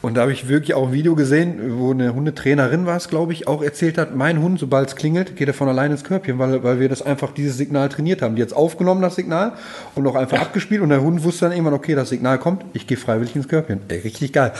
[0.00, 3.32] Und da habe ich wirklich auch ein Video gesehen, wo eine Hundetrainerin war es, glaube
[3.32, 6.38] ich, auch erzählt hat, mein Hund, sobald es klingelt, geht er von alleine ins Körbchen,
[6.38, 8.36] weil, weil wir das einfach dieses Signal trainiert haben.
[8.36, 9.54] Die jetzt aufgenommen, das Signal,
[9.96, 10.82] und auch einfach abgespielt.
[10.82, 13.80] Und der Hund wusste dann irgendwann, okay, das Signal kommt, ich gehe freiwillig ins Körbchen.
[13.88, 14.52] Ey, richtig geil.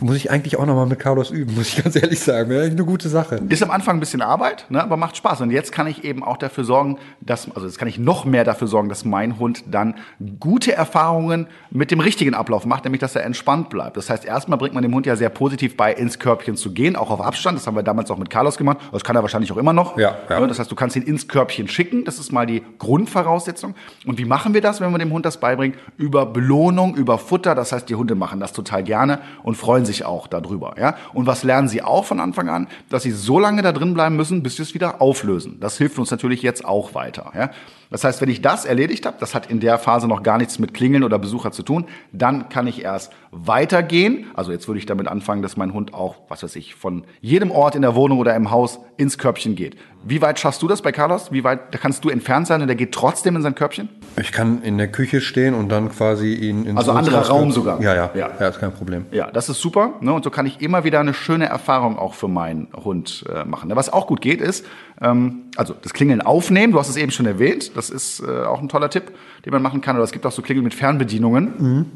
[0.00, 2.50] Muss ich eigentlich auch nochmal mit Carlos üben, muss ich ganz ehrlich sagen.
[2.50, 3.40] Wäre eine gute Sache.
[3.48, 5.40] Ist am Anfang ein bisschen Arbeit, ne, aber macht Spaß.
[5.40, 6.98] Und jetzt kann ich eben auch dafür sorgen,
[7.48, 9.94] dass, also jetzt kann ich noch mehr dafür sorgen, dass mein Hund dann
[10.40, 13.96] gute Erfahrungen mit dem richtigen Ablauf macht, nämlich dass er entspannt bleibt.
[13.96, 16.96] Das heißt, erstmal bringt man dem Hund ja sehr positiv bei, ins Körbchen zu gehen,
[16.96, 17.58] auch auf Abstand.
[17.58, 18.78] Das haben wir damals auch mit Carlos gemacht.
[18.92, 19.98] Das kann er wahrscheinlich auch immer noch.
[19.98, 20.46] Ja, ja.
[20.46, 22.04] Das heißt, du kannst ihn ins Körbchen schicken.
[22.04, 23.74] Das ist mal die Grundvoraussetzung.
[24.06, 25.76] Und wie machen wir das, wenn wir dem Hund das beibringen?
[25.96, 27.54] Über Belohnung, über Futter.
[27.54, 30.74] Das heißt, die Hunde machen das total gerne und freuen sich auch darüber.
[30.78, 30.96] Ja?
[31.12, 32.68] Und was lernen sie auch von Anfang an?
[32.88, 35.58] Dass sie so lange da drin bleiben müssen, bis sie es wieder auflösen.
[35.60, 37.32] Das hilft uns natürlich jetzt auch weiter.
[37.38, 37.50] Ja?
[37.90, 40.58] Das heißt, wenn ich das erledigt habe, das hat in der Phase noch gar nichts
[40.58, 44.26] mit Klingeln oder Besucher zu tun, dann kann ich erst weitergehen.
[44.34, 47.50] Also jetzt würde ich damit anfangen, dass mein Hund auch, was weiß ich, von jedem
[47.50, 49.76] Ort in der Wohnung oder im Haus ins Körbchen geht.
[50.08, 51.30] Wie weit schaffst du das bei Carlos?
[51.32, 53.88] Wie weit da kannst du entfernt sein und der geht trotzdem in sein Körbchen?
[54.18, 57.80] Ich kann in der Küche stehen und dann quasi ihn ins Also anderer Raum sogar?
[57.82, 58.30] Ja, ja, Ja.
[58.40, 59.04] ja, ist kein Problem.
[59.10, 59.94] Ja, das ist super.
[60.00, 60.12] Ne?
[60.12, 63.68] Und so kann ich immer wieder eine schöne Erfahrung auch für meinen Hund äh, machen.
[63.68, 63.76] Ne?
[63.76, 64.64] Was auch gut geht, ist,
[65.02, 66.72] ähm, also das Klingeln aufnehmen.
[66.72, 67.76] Du hast es eben schon erwähnt.
[67.76, 69.12] Das ist äh, auch ein toller Tipp,
[69.44, 69.96] den man machen kann.
[69.96, 71.86] Oder es gibt auch so Klingeln mit Fernbedienungen.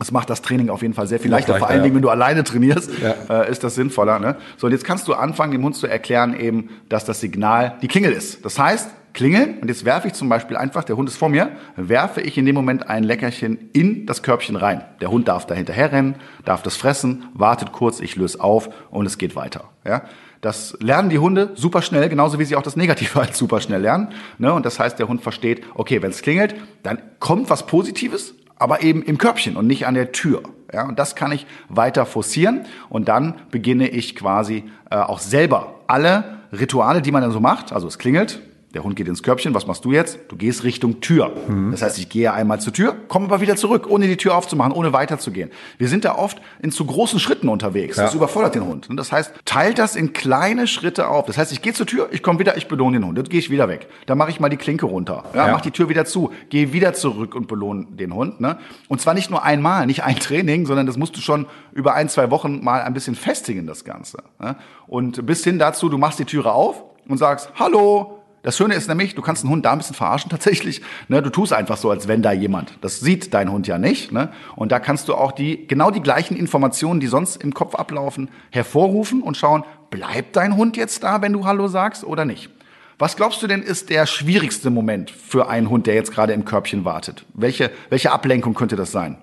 [0.00, 1.52] Das macht das Training auf jeden Fall sehr viel leichter.
[1.52, 1.82] leichter, Vor allen ja.
[1.84, 3.42] Dingen, wenn du alleine trainierst, Ja.
[3.42, 4.18] äh, ist das sinnvoller.
[4.18, 4.34] Ne?
[4.56, 7.86] So, und jetzt kannst du anfangen, dem Hund zu erklären, eben, dass das Signal die
[7.88, 8.42] Klingel ist.
[8.44, 11.50] Das heißt, klingeln und jetzt werfe ich zum Beispiel einfach, der Hund ist vor mir,
[11.76, 14.82] werfe ich in dem Moment ein Leckerchen in das Körbchen rein.
[15.02, 16.14] Der Hund darf da hinterher rennen,
[16.46, 19.64] darf das fressen, wartet kurz, ich löse auf und es geht weiter.
[19.84, 20.02] Ja?
[20.40, 23.82] Das lernen die Hunde super schnell, genauso wie sie auch das Negative halt super schnell
[23.82, 24.08] lernen.
[24.38, 24.50] Ne?
[24.54, 28.82] Und das heißt, der Hund versteht, okay, wenn es klingelt, dann kommt was Positives, aber
[28.82, 30.42] eben im Körbchen und nicht an der Tür.
[30.72, 35.80] Ja, und das kann ich weiter forcieren und dann beginne ich quasi äh, auch selber
[35.88, 38.40] alle Rituale, die man dann so macht, also es klingelt,
[38.74, 40.18] der Hund geht ins Körbchen, was machst du jetzt?
[40.28, 41.32] Du gehst Richtung Tür.
[41.72, 44.72] Das heißt, ich gehe einmal zur Tür, komme aber wieder zurück, ohne die Tür aufzumachen,
[44.72, 45.50] ohne weiterzugehen.
[45.78, 47.96] Wir sind da oft in zu großen Schritten unterwegs.
[47.96, 48.16] Das Ja.
[48.16, 48.88] überfordert den Hund.
[48.88, 51.26] Und das heißt, teilt das in kleine Schritte auf.
[51.26, 53.18] Das heißt, ich gehe zur Tür, ich komme wieder, ich belohne den Hund.
[53.18, 53.88] Dann gehe ich wieder weg.
[54.06, 55.24] Dann mache ich mal die Klinke runter.
[55.34, 55.52] Ja, Ja.
[55.52, 58.40] Mach die Tür wieder zu, gehe wieder zurück und belohne den Hund.
[58.40, 58.56] Ne?
[58.88, 62.08] Und zwar nicht nur einmal, nicht ein Training, sondern das musst du schon über ein,
[62.08, 64.18] zwei Wochen mal ein bisschen festigen, das Ganze.
[64.38, 64.54] Ne?
[64.86, 68.88] Und bis hin dazu, du machst die Türe auf und sagst, hallo, das Schöne ist
[68.88, 70.80] nämlich, du kannst einen Hund da ein bisschen verarschen tatsächlich.
[71.08, 71.22] Ne?
[71.22, 72.72] Du tust einfach so, als wenn da jemand.
[72.80, 74.12] Das sieht dein Hund ja nicht.
[74.12, 74.30] Ne?
[74.56, 78.30] Und da kannst du auch die genau die gleichen Informationen, die sonst im Kopf ablaufen,
[78.50, 82.50] hervorrufen und schauen, bleibt dein Hund jetzt da, wenn du Hallo sagst oder nicht?
[82.98, 86.44] Was glaubst du denn ist der schwierigste Moment für einen Hund, der jetzt gerade im
[86.44, 87.24] Körbchen wartet?
[87.34, 89.16] Welche, welche Ablenkung könnte das sein?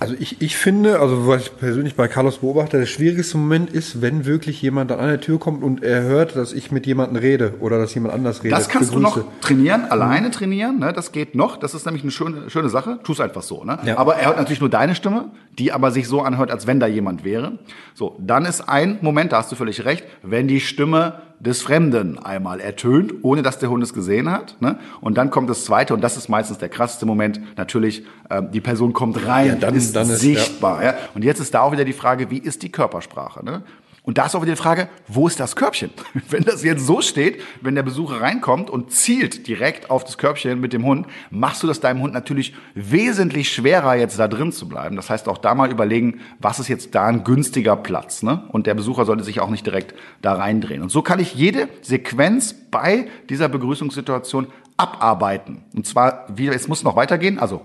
[0.00, 4.02] Also ich, ich finde, also was ich persönlich bei Carlos beobachte, der schwierigste Moment ist,
[4.02, 7.54] wenn wirklich jemand an der Tür kommt und er hört, dass ich mit jemandem rede
[7.60, 8.58] oder dass jemand anders redet.
[8.58, 9.14] Das kannst begrüße.
[9.14, 10.92] du noch trainieren, alleine trainieren, ne?
[10.92, 11.56] das geht noch.
[11.56, 12.98] Das ist nämlich eine schöne, schöne Sache.
[13.02, 13.64] Tu es einfach so.
[13.64, 13.78] Ne?
[13.84, 13.96] Ja.
[13.98, 16.86] Aber er hört natürlich nur deine Stimme, die aber sich so anhört, als wenn da
[16.86, 17.58] jemand wäre.
[17.94, 22.18] So, dann ist ein Moment, da hast du völlig recht, wenn die Stimme des Fremden
[22.18, 24.56] einmal ertönt, ohne dass der Hund es gesehen hat.
[24.60, 24.78] Ne?
[25.00, 28.60] Und dann kommt das Zweite, und das ist meistens der krasseste Moment, natürlich, ähm, die
[28.60, 30.82] Person kommt rein, Ja, dann- ist dann ist- sichtbar.
[30.82, 30.94] Ja.
[31.14, 33.44] Und jetzt ist da auch wieder die Frage, wie ist die Körpersprache?
[33.44, 33.62] Ne?
[34.06, 35.90] Und da ist auch wieder die Frage, wo ist das Körbchen?
[36.28, 40.60] Wenn das jetzt so steht, wenn der Besucher reinkommt und zielt direkt auf das Körbchen
[40.60, 44.68] mit dem Hund, machst du das deinem Hund natürlich wesentlich schwerer, jetzt da drin zu
[44.68, 44.96] bleiben.
[44.96, 48.22] Das heißt, auch da mal überlegen, was ist jetzt da ein günstiger Platz?
[48.22, 48.44] Ne?
[48.48, 50.82] Und der Besucher sollte sich auch nicht direkt da reindrehen.
[50.82, 55.64] Und so kann ich jede Sequenz bei dieser Begrüßungssituation abarbeiten.
[55.74, 57.62] Und zwar, wie, es muss noch weitergehen, also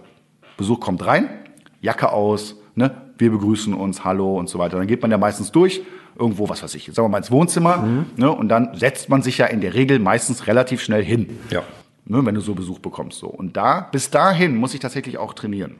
[0.55, 1.29] Besuch kommt rein,
[1.81, 4.77] Jacke aus, ne, wir begrüßen uns, hallo und so weiter.
[4.77, 5.81] Dann geht man ja meistens durch,
[6.19, 9.37] irgendwo, was weiß ich, sagen wir mal ins Wohnzimmer, ne, und dann setzt man sich
[9.37, 11.39] ja in der Regel meistens relativ schnell hin.
[11.49, 11.63] Ja.
[12.05, 13.19] Ne, wenn du so Besuch bekommst.
[13.19, 13.27] So.
[13.27, 15.75] Und da, bis dahin muss ich tatsächlich auch trainieren.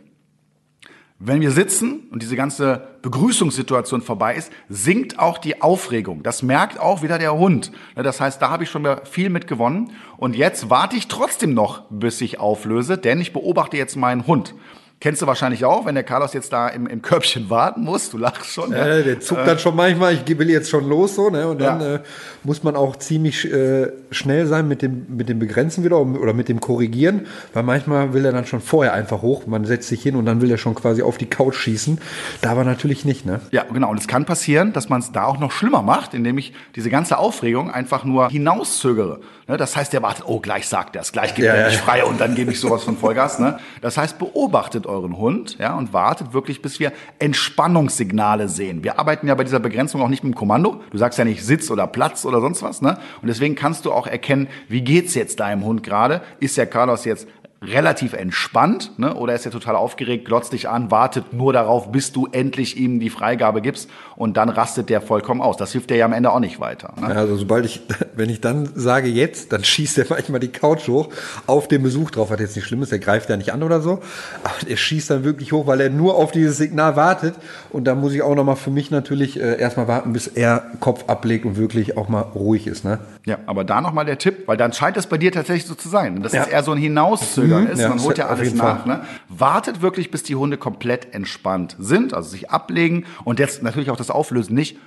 [1.22, 6.24] Wenn wir sitzen und diese ganze Begrüßungssituation vorbei ist, sinkt auch die Aufregung.
[6.24, 7.72] Das merkt auch wieder der Hund.
[7.98, 9.92] Ne, Das heißt, da habe ich schon viel mit gewonnen.
[10.16, 14.56] Und jetzt warte ich trotzdem noch, bis ich auflöse, denn ich beobachte jetzt meinen Hund.
[15.02, 18.10] Kennst du wahrscheinlich auch, wenn der Carlos jetzt da im, im Körbchen warten muss.
[18.10, 18.74] Du lachst schon.
[18.74, 18.86] ja.
[18.86, 21.48] Äh, der zuckt dann schon manchmal, ich will jetzt schon los so, ne?
[21.48, 21.96] Und dann Ja.
[21.96, 22.00] äh,
[22.44, 26.50] muss man auch ziemlich äh, schnell sein mit dem, mit dem Begrenzen wieder oder mit
[26.50, 30.18] dem Korrigieren, weil manchmal will er dann schon vorher einfach hoch, man setzt sich hin
[30.18, 32.00] und dann will er schon quasi auf die Couch schießen.
[32.42, 33.40] Da aber natürlich nicht, ne?
[33.52, 33.90] Ja, genau.
[33.92, 36.90] Und es kann passieren, dass man es da auch noch schlimmer macht, indem ich diese
[36.90, 39.22] ganze Aufregung einfach nur hinauszögere.
[39.48, 41.78] Ne, Das heißt, der wartet, oh, gleich sagt er es, gleich gibt Ja, er mich
[41.78, 43.40] frei und dann gebe ich sowas von Vollgas.
[43.40, 43.60] Ne?
[43.82, 48.84] Das heißt, beobachtet euren Hund ja, und wartet wirklich, bis wir Entspannungssignale sehen.
[48.84, 50.82] Wir arbeiten ja bei dieser Begrenzung auch nicht mit dem Kommando.
[50.92, 52.82] Du sagst ja nicht Sitz oder Platz oder sonst was.
[52.82, 52.98] Ne?
[53.22, 56.22] Und deswegen kannst du auch erkennen, wie geht's jetzt deinem Hund gerade?
[56.40, 57.28] Ist der Carlos jetzt
[57.62, 59.14] relativ entspannt, ne?
[59.16, 63.00] oder ist er total aufgeregt, glotzt dich an, wartet nur darauf, bis du endlich ihm
[63.02, 65.58] die Freigabe gibst und dann rastet der vollkommen aus.
[65.58, 66.94] Das hilft dir ja am Ende auch nicht weiter.
[67.00, 67.08] Ne?
[67.08, 67.82] Also sobald ich,
[68.16, 71.10] wenn ich dann sage jetzt, dann schießt er manchmal die Couch hoch
[71.48, 73.82] auf den Besuch drauf, was jetzt nicht schlimm ist, der greift ja nicht an oder
[73.82, 74.00] so,
[74.44, 77.36] aber er schießt dann wirklich hoch, weil er nur auf dieses Signal wartet
[77.72, 81.04] und da muss ich auch nochmal für mich natürlich äh, erstmal warten, bis er Kopf
[81.08, 83.00] ablegt und wirklich auch mal ruhig ist, ne?
[83.26, 85.90] Ja, aber da nochmal der Tipp, weil dann scheint es bei dir tatsächlich so zu
[85.90, 86.24] sein.
[86.24, 86.44] dass Ja.
[86.44, 87.80] es eher so ein Hinauszögern Mhm, ist.
[87.80, 88.86] ja, Man holt ja alles nach.
[88.86, 89.02] Ne?
[89.28, 93.98] Wartet wirklich, bis die Hunde komplett entspannt sind, also sich ablegen und jetzt natürlich auch
[93.98, 94.78] das Auflösen nicht.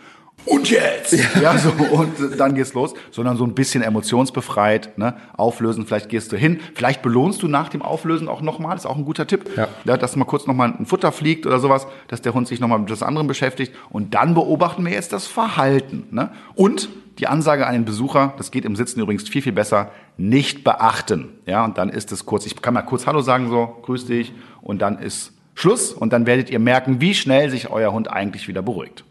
[0.44, 1.12] Und jetzt!
[1.40, 5.14] Ja, so, und dann geht's los, sondern so ein bisschen emotionsbefreit, ne?
[5.37, 8.96] Auflösen, vielleicht gehst du hin, vielleicht belohnst du nach dem Auflösen auch nochmal, ist auch
[8.96, 9.48] ein guter Tipp.
[9.57, 9.96] Ja.
[9.96, 12.90] dass mal kurz nochmal ein Futter fliegt oder sowas, dass der Hund sich nochmal mit
[12.90, 16.09] was anderem beschäftigt und dann beobachten wir jetzt das Verhalten.
[16.11, 16.31] Ne?
[16.55, 20.64] Und die Ansage an den Besucher, das geht im Sitzen übrigens viel, viel besser, nicht
[20.64, 21.29] beachten.
[21.46, 24.33] Ja, und dann ist es kurz, ich kann mal kurz Hallo sagen, so, grüß dich,
[24.61, 28.48] und dann ist Schluss und dann werdet ihr merken, wie schnell sich euer Hund eigentlich
[28.48, 29.05] wieder beruhigt.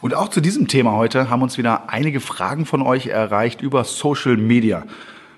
[0.00, 3.84] Und auch zu diesem Thema heute haben uns wieder einige Fragen von euch erreicht über
[3.84, 4.84] Social Media.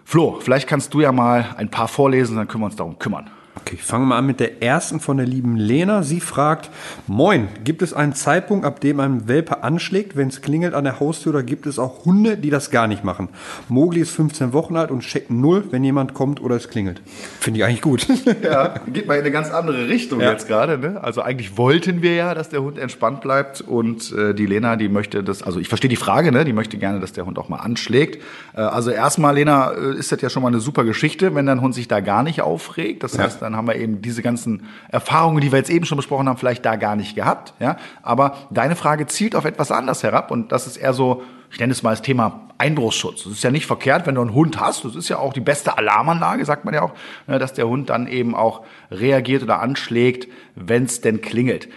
[0.04, 3.30] Flo, vielleicht kannst du ja mal ein paar vorlesen, dann können wir uns darum kümmern.
[3.62, 6.02] Okay, ich fange mal an mit der ersten von der lieben Lena.
[6.02, 6.70] Sie fragt,
[7.06, 10.98] Moin, gibt es einen Zeitpunkt, ab dem ein Welpe anschlägt, wenn es klingelt an der
[10.98, 13.28] Haustür, oder gibt es auch Hunde, die das gar nicht machen?
[13.68, 17.02] Mogli ist 15 Wochen alt und checkt null, wenn jemand kommt oder es klingelt.
[17.40, 18.06] Finde ich eigentlich gut.
[18.42, 20.30] Ja, geht mal in eine ganz andere Richtung ja.
[20.32, 20.78] jetzt gerade.
[20.78, 21.02] Ne?
[21.02, 24.88] Also eigentlich wollten wir ja, dass der Hund entspannt bleibt und äh, die Lena, die
[24.88, 26.44] möchte das, also ich verstehe die Frage, ne?
[26.44, 28.22] die möchte gerne, dass der Hund auch mal anschlägt.
[28.54, 31.60] Äh, also erstmal, Lena, äh, ist das ja schon mal eine super Geschichte, wenn dein
[31.60, 33.02] Hund sich da gar nicht aufregt.
[33.02, 36.28] Das heißt, dann haben wir eben diese ganzen Erfahrungen, die wir jetzt eben schon besprochen
[36.28, 37.54] haben, vielleicht da gar nicht gehabt.
[37.58, 37.76] Ja?
[38.02, 41.72] Aber deine Frage zielt auf etwas anderes herab und das ist eher so, ich nenne
[41.72, 43.24] es mal das Thema Einbruchsschutz.
[43.24, 44.84] Das ist ja nicht verkehrt, wenn du einen Hund hast.
[44.84, 46.92] Das ist ja auch die beste Alarmanlage, sagt man ja auch,
[47.26, 51.68] ne, dass der Hund dann eben auch reagiert oder anschlägt, wenn es denn klingelt.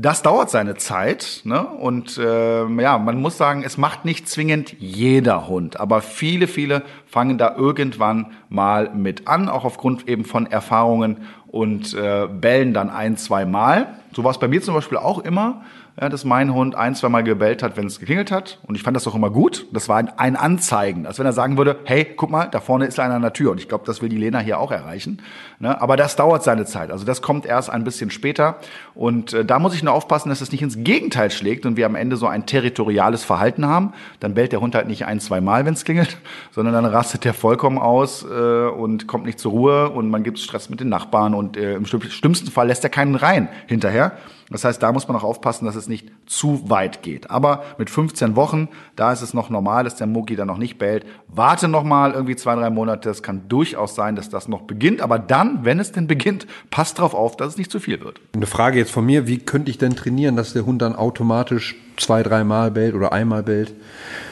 [0.00, 1.66] Das dauert seine Zeit ne?
[1.66, 6.84] und äh, ja, man muss sagen, es macht nicht zwingend jeder Hund, aber viele, viele
[7.04, 11.16] fangen da irgendwann mal mit an, auch aufgrund eben von Erfahrungen
[11.48, 13.88] und äh, bellen dann ein, zwei Mal.
[14.14, 15.64] So war es bei mir zum Beispiel auch immer
[16.00, 18.60] ja, dass mein Hund ein, zwei Mal gebellt hat, wenn es geklingelt hat.
[18.66, 19.66] Und ich fand das auch immer gut.
[19.72, 22.86] Das war ein, ein Anzeigen, als wenn er sagen würde, hey, guck mal, da vorne
[22.86, 23.50] ist einer an der Tür.
[23.50, 25.20] Und ich glaube, das will die Lena hier auch erreichen.
[25.58, 25.80] Ne?
[25.80, 26.92] Aber das dauert seine Zeit.
[26.92, 28.58] Also das kommt erst ein bisschen später.
[28.94, 31.86] Und äh, da muss ich nur aufpassen, dass es nicht ins Gegenteil schlägt und wir
[31.86, 33.92] am Ende so ein territoriales Verhalten haben.
[34.20, 36.16] Dann bellt der Hund halt nicht ein, zwei Mal, wenn es klingelt,
[36.52, 40.38] sondern dann rastet der vollkommen aus äh, und kommt nicht zur Ruhe und man gibt
[40.38, 44.12] Stress mit den Nachbarn und äh, im schlimmsten Fall lässt er keinen rein hinterher.
[44.50, 47.30] Das heißt, da muss man auch aufpassen, dass es nicht zu weit geht.
[47.30, 50.78] Aber mit 15 Wochen, da ist es noch normal, dass der Mucki dann noch nicht
[50.78, 51.04] bellt.
[51.28, 53.10] Warte noch mal irgendwie zwei, drei Monate.
[53.10, 55.02] Es kann durchaus sein, dass das noch beginnt.
[55.02, 58.20] Aber dann, wenn es denn beginnt, passt darauf auf, dass es nicht zu viel wird.
[58.34, 59.26] Eine Frage jetzt von mir.
[59.26, 63.42] Wie könnte ich denn trainieren, dass der Hund dann automatisch zwei, dreimal bellt oder einmal
[63.42, 63.74] bellt?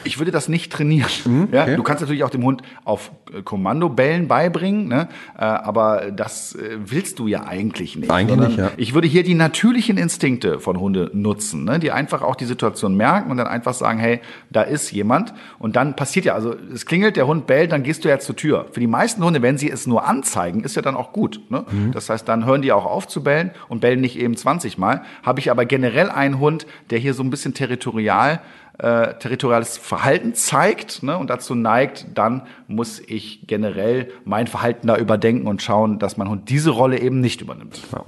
[0.03, 1.09] Ich würde das nicht trainieren.
[1.25, 5.09] Mhm, ja, Du kannst natürlich auch dem Hund auf äh, Kommandobellen beibringen, ne?
[5.37, 8.09] Äh, aber das äh, willst du ja eigentlich nicht.
[8.09, 8.71] Eigentlich nicht, ja.
[8.77, 11.79] Ich würde hier die natürlichen Instinkte von Hunde nutzen, ne?
[11.79, 15.33] die einfach auch die Situation merken und dann einfach sagen, hey, da ist jemand.
[15.59, 18.37] Und dann passiert ja, also es klingelt, der Hund bellt, dann gehst du ja zur
[18.37, 18.67] Tür.
[18.71, 21.41] Für die meisten Hunde, wenn sie es nur anzeigen, ist ja dann auch gut.
[21.49, 21.65] Ne?
[21.69, 21.91] Mhm.
[21.91, 25.01] Das heißt, dann hören die auch auf zu bellen und bellen nicht eben 20 Mal.
[25.23, 28.39] Habe ich aber generell einen Hund, der hier so ein bisschen territorial
[28.77, 34.95] äh, territoriales Verhalten zeigt ne, und dazu neigt, dann muss ich generell mein Verhalten da
[34.95, 37.81] überdenken und schauen, dass mein Hund diese Rolle eben nicht übernimmt.
[37.91, 38.05] Ja.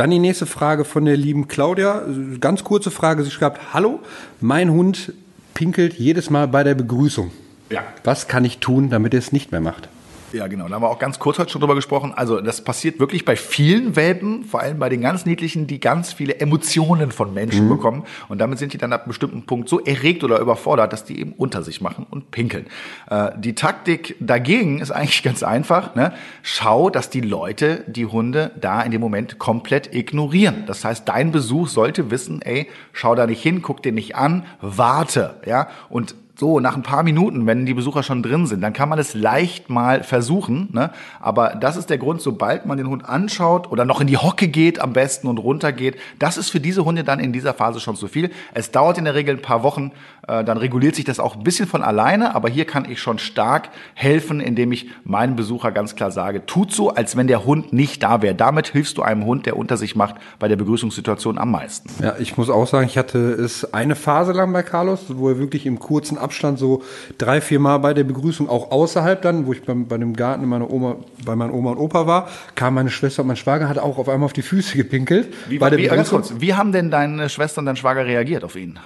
[0.00, 2.02] Dann die nächste Frage von der lieben Claudia.
[2.40, 3.22] Ganz kurze Frage.
[3.22, 4.00] Sie schreibt, hallo,
[4.40, 5.12] mein Hund
[5.52, 7.30] pinkelt jedes Mal bei der Begrüßung.
[7.68, 7.84] Ja.
[8.02, 9.90] Was kann ich tun, damit er es nicht mehr macht?
[10.32, 10.68] Ja, genau.
[10.68, 12.12] Da haben wir auch ganz kurz heute schon drüber gesprochen.
[12.14, 16.12] Also das passiert wirklich bei vielen Welpen, vor allem bei den ganz niedlichen, die ganz
[16.12, 17.70] viele Emotionen von Menschen mhm.
[17.70, 18.04] bekommen.
[18.28, 21.20] Und damit sind die dann ab einem bestimmten Punkt so erregt oder überfordert, dass die
[21.20, 22.66] eben unter sich machen und pinkeln.
[23.10, 25.94] Äh, die Taktik dagegen ist eigentlich ganz einfach.
[25.94, 26.12] Ne?
[26.42, 30.64] Schau, dass die Leute die Hunde da in dem Moment komplett ignorieren.
[30.66, 34.44] Das heißt, dein Besuch sollte wissen, ey, schau da nicht hin, guck den nicht an,
[34.60, 35.40] warte.
[35.46, 35.68] ja.
[35.88, 38.98] Und so, nach ein paar Minuten, wenn die Besucher schon drin sind, dann kann man
[38.98, 40.70] es leicht mal versuchen.
[40.72, 40.90] Ne?
[41.20, 44.48] Aber das ist der Grund, sobald man den Hund anschaut oder noch in die Hocke
[44.48, 47.78] geht am besten und runter geht, das ist für diese Hunde dann in dieser Phase
[47.78, 48.30] schon zu viel.
[48.54, 49.92] Es dauert in der Regel ein paar Wochen,
[50.26, 53.18] äh, dann reguliert sich das auch ein bisschen von alleine, aber hier kann ich schon
[53.18, 57.74] stark helfen, indem ich meinem Besucher ganz klar sage, tut so, als wenn der Hund
[57.74, 58.34] nicht da wäre.
[58.34, 61.90] Damit hilfst du einem Hund, der unter sich macht, bei der Begrüßungssituation am meisten.
[62.02, 65.38] Ja, ich muss auch sagen, ich hatte es eine Phase lang bei Carlos, wo er
[65.38, 66.82] wirklich im kurzen Abstand Abstand so
[67.18, 70.46] drei, vier Mal bei der Begrüßung, auch außerhalb dann, wo ich bei, bei dem Garten
[70.46, 73.78] meiner Oma, bei meiner Oma und Opa war, kam meine Schwester und mein Schwager hat
[73.78, 75.34] auch auf einmal auf die Füße gepinkelt.
[75.48, 78.44] Wie, bei der wie, ganz kurz, wie haben denn deine Schwester und dein Schwager reagiert
[78.44, 78.78] auf ihn?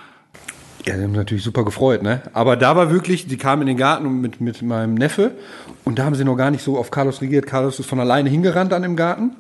[0.87, 2.23] Ja, die haben natürlich super gefreut, ne?
[2.33, 5.33] Aber da war wirklich, die kamen in den Garten mit, mit meinem Neffe
[5.85, 7.47] und da haben sie noch gar nicht so auf Carlos reagiert.
[7.47, 9.33] Carlos ist von alleine hingerannt an dem Garten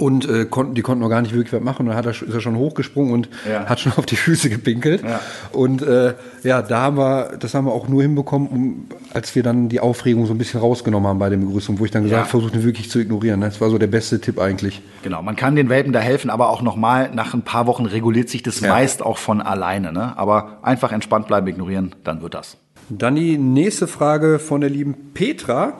[0.00, 1.82] und äh, konnten, die konnten noch gar nicht wirklich was machen.
[1.82, 3.66] Und dann hat er, ist er schon hochgesprungen und ja.
[3.66, 5.02] hat schon auf die Füße gepinkelt.
[5.02, 5.20] Ja.
[5.52, 9.42] Und äh, ja, da haben wir, das haben wir auch nur hinbekommen, um, als wir
[9.42, 12.22] dann die Aufregung so ein bisschen rausgenommen haben bei der Begrüßung, wo ich dann gesagt
[12.22, 12.28] ja.
[12.28, 13.42] versucht, ihn wirklich zu ignorieren.
[13.42, 14.80] Das war so der beste Tipp eigentlich.
[15.02, 18.30] Genau, man kann den Welpen da helfen, aber auch nochmal, nach ein paar Wochen reguliert
[18.30, 19.92] sich das meist auch von alleine.
[19.92, 20.16] Ne?
[20.16, 22.56] Aber einfach entspannt bleiben, ignorieren, dann wird das.
[22.88, 25.74] Dann die nächste Frage von der lieben Petra.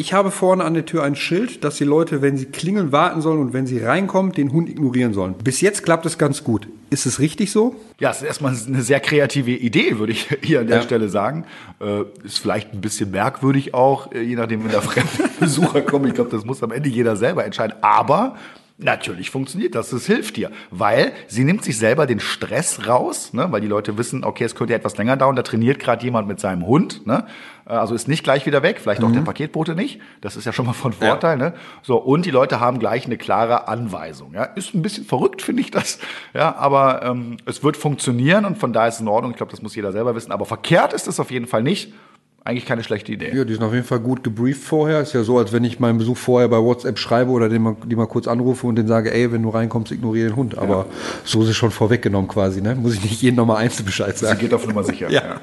[0.00, 3.20] Ich habe vorne an der Tür ein Schild, dass die Leute, wenn sie klingeln, warten
[3.20, 5.34] sollen und wenn sie reinkommen, den Hund ignorieren sollen.
[5.42, 6.68] Bis jetzt klappt es ganz gut.
[6.88, 7.74] Ist es richtig so?
[7.98, 10.82] Ja, es ist erstmal eine sehr kreative Idee, würde ich hier an der ja.
[10.84, 11.46] Stelle sagen.
[11.80, 16.06] Äh, ist vielleicht ein bisschen merkwürdig auch, äh, je nachdem, wenn da fremde Besucher kommen.
[16.06, 17.74] Ich glaube, das muss am Ende jeder selber entscheiden.
[17.80, 18.36] Aber
[18.80, 23.50] Natürlich funktioniert das, das hilft dir, weil sie nimmt sich selber den Stress raus, ne,
[23.50, 26.38] weil die Leute wissen, okay, es könnte etwas länger dauern, da trainiert gerade jemand mit
[26.38, 27.26] seinem Hund, ne,
[27.64, 29.24] also ist nicht gleich wieder weg, vielleicht auch der mhm.
[29.24, 31.46] Paketbote nicht, das ist ja schon mal von Vorteil, ja.
[31.46, 35.42] ne, so und die Leute haben gleich eine klare Anweisung, ja, ist ein bisschen verrückt,
[35.42, 35.98] finde ich das,
[36.32, 39.50] ja, aber ähm, es wird funktionieren und von da ist es in Ordnung, ich glaube,
[39.50, 41.92] das muss jeder selber wissen, aber verkehrt ist es auf jeden Fall nicht
[42.44, 43.34] eigentlich keine schlechte Idee.
[43.34, 45.00] Ja, die sind auf jeden Fall gut gebrieft vorher.
[45.00, 47.76] Ist ja so, als wenn ich meinen Besuch vorher bei WhatsApp schreibe oder den mal,
[47.84, 50.56] die mal kurz anrufe und den sage, ey, wenn du reinkommst, ignoriere den Hund.
[50.56, 50.86] Aber ja.
[51.24, 52.74] so ist es schon vorweggenommen quasi, ne?
[52.74, 54.38] Muss ich nicht jeden nochmal einzeln Bescheid sagen.
[54.38, 55.10] Sie geht auf Nummer sicher.
[55.10, 55.22] ja.
[55.22, 55.40] ja.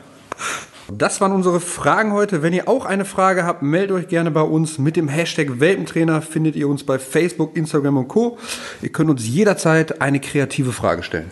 [0.92, 2.44] Das waren unsere Fragen heute.
[2.44, 4.78] Wenn ihr auch eine Frage habt, meldet euch gerne bei uns.
[4.78, 8.38] Mit dem Hashtag Welpentrainer findet ihr uns bei Facebook, Instagram und Co.
[8.82, 11.32] Ihr könnt uns jederzeit eine kreative Frage stellen.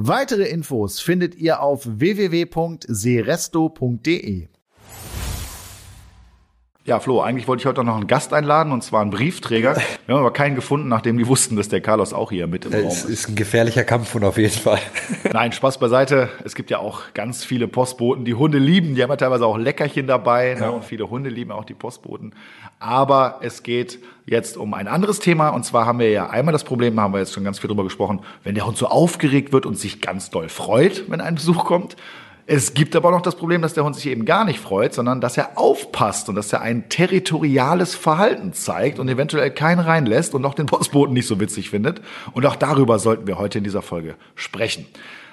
[0.00, 4.48] Weitere Infos findet ihr auf www.seresto.de.
[6.88, 9.76] Ja, Flo, eigentlich wollte ich heute noch einen Gast einladen und zwar einen Briefträger.
[10.06, 12.72] Wir haben aber keinen gefunden, nachdem die wussten, dass der Carlos auch hier mit im
[12.72, 13.04] Raum ist.
[13.04, 14.78] Es ist ein gefährlicher Kampf und auf jeden Fall.
[15.34, 16.30] Nein, Spaß beiseite.
[16.46, 18.94] Es gibt ja auch ganz viele Postboten, die Hunde lieben.
[18.94, 20.60] Die haben ja teilweise auch Leckerchen dabei ne?
[20.60, 20.66] ja.
[20.68, 20.72] ne?
[20.72, 22.34] und viele Hunde lieben auch die Postboten.
[22.78, 25.50] Aber es geht jetzt um ein anderes Thema.
[25.50, 27.68] Und zwar haben wir ja einmal das Problem, da haben wir jetzt schon ganz viel
[27.68, 31.34] drüber gesprochen, wenn der Hund so aufgeregt wird und sich ganz doll freut, wenn ein
[31.34, 31.96] Besuch kommt.
[32.50, 35.20] Es gibt aber noch das Problem, dass der Hund sich eben gar nicht freut, sondern
[35.20, 40.46] dass er aufpasst und dass er ein territoriales Verhalten zeigt und eventuell keinen reinlässt und
[40.46, 42.00] auch den Postboten nicht so witzig findet.
[42.32, 44.86] Und auch darüber sollten wir heute in dieser Folge sprechen.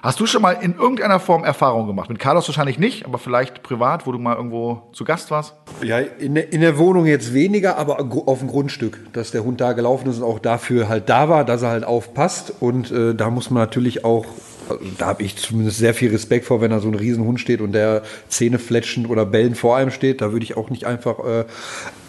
[0.03, 2.09] Hast du schon mal in irgendeiner Form Erfahrung gemacht?
[2.09, 5.55] Mit Carlos wahrscheinlich nicht, aber vielleicht privat, wo du mal irgendwo zu Gast warst?
[5.81, 9.71] Ja, in, in der Wohnung jetzt weniger, aber auf dem Grundstück, dass der Hund da
[9.71, 12.53] gelaufen ist und auch dafür halt da war, dass er halt aufpasst.
[12.59, 14.25] Und äh, da muss man natürlich auch
[14.69, 17.61] also da habe ich zumindest sehr viel Respekt vor, wenn da so ein Riesenhund steht
[17.61, 20.21] und der Zähne fletschend oder bellend vor einem steht.
[20.21, 21.45] Da würde ich auch nicht einfach äh,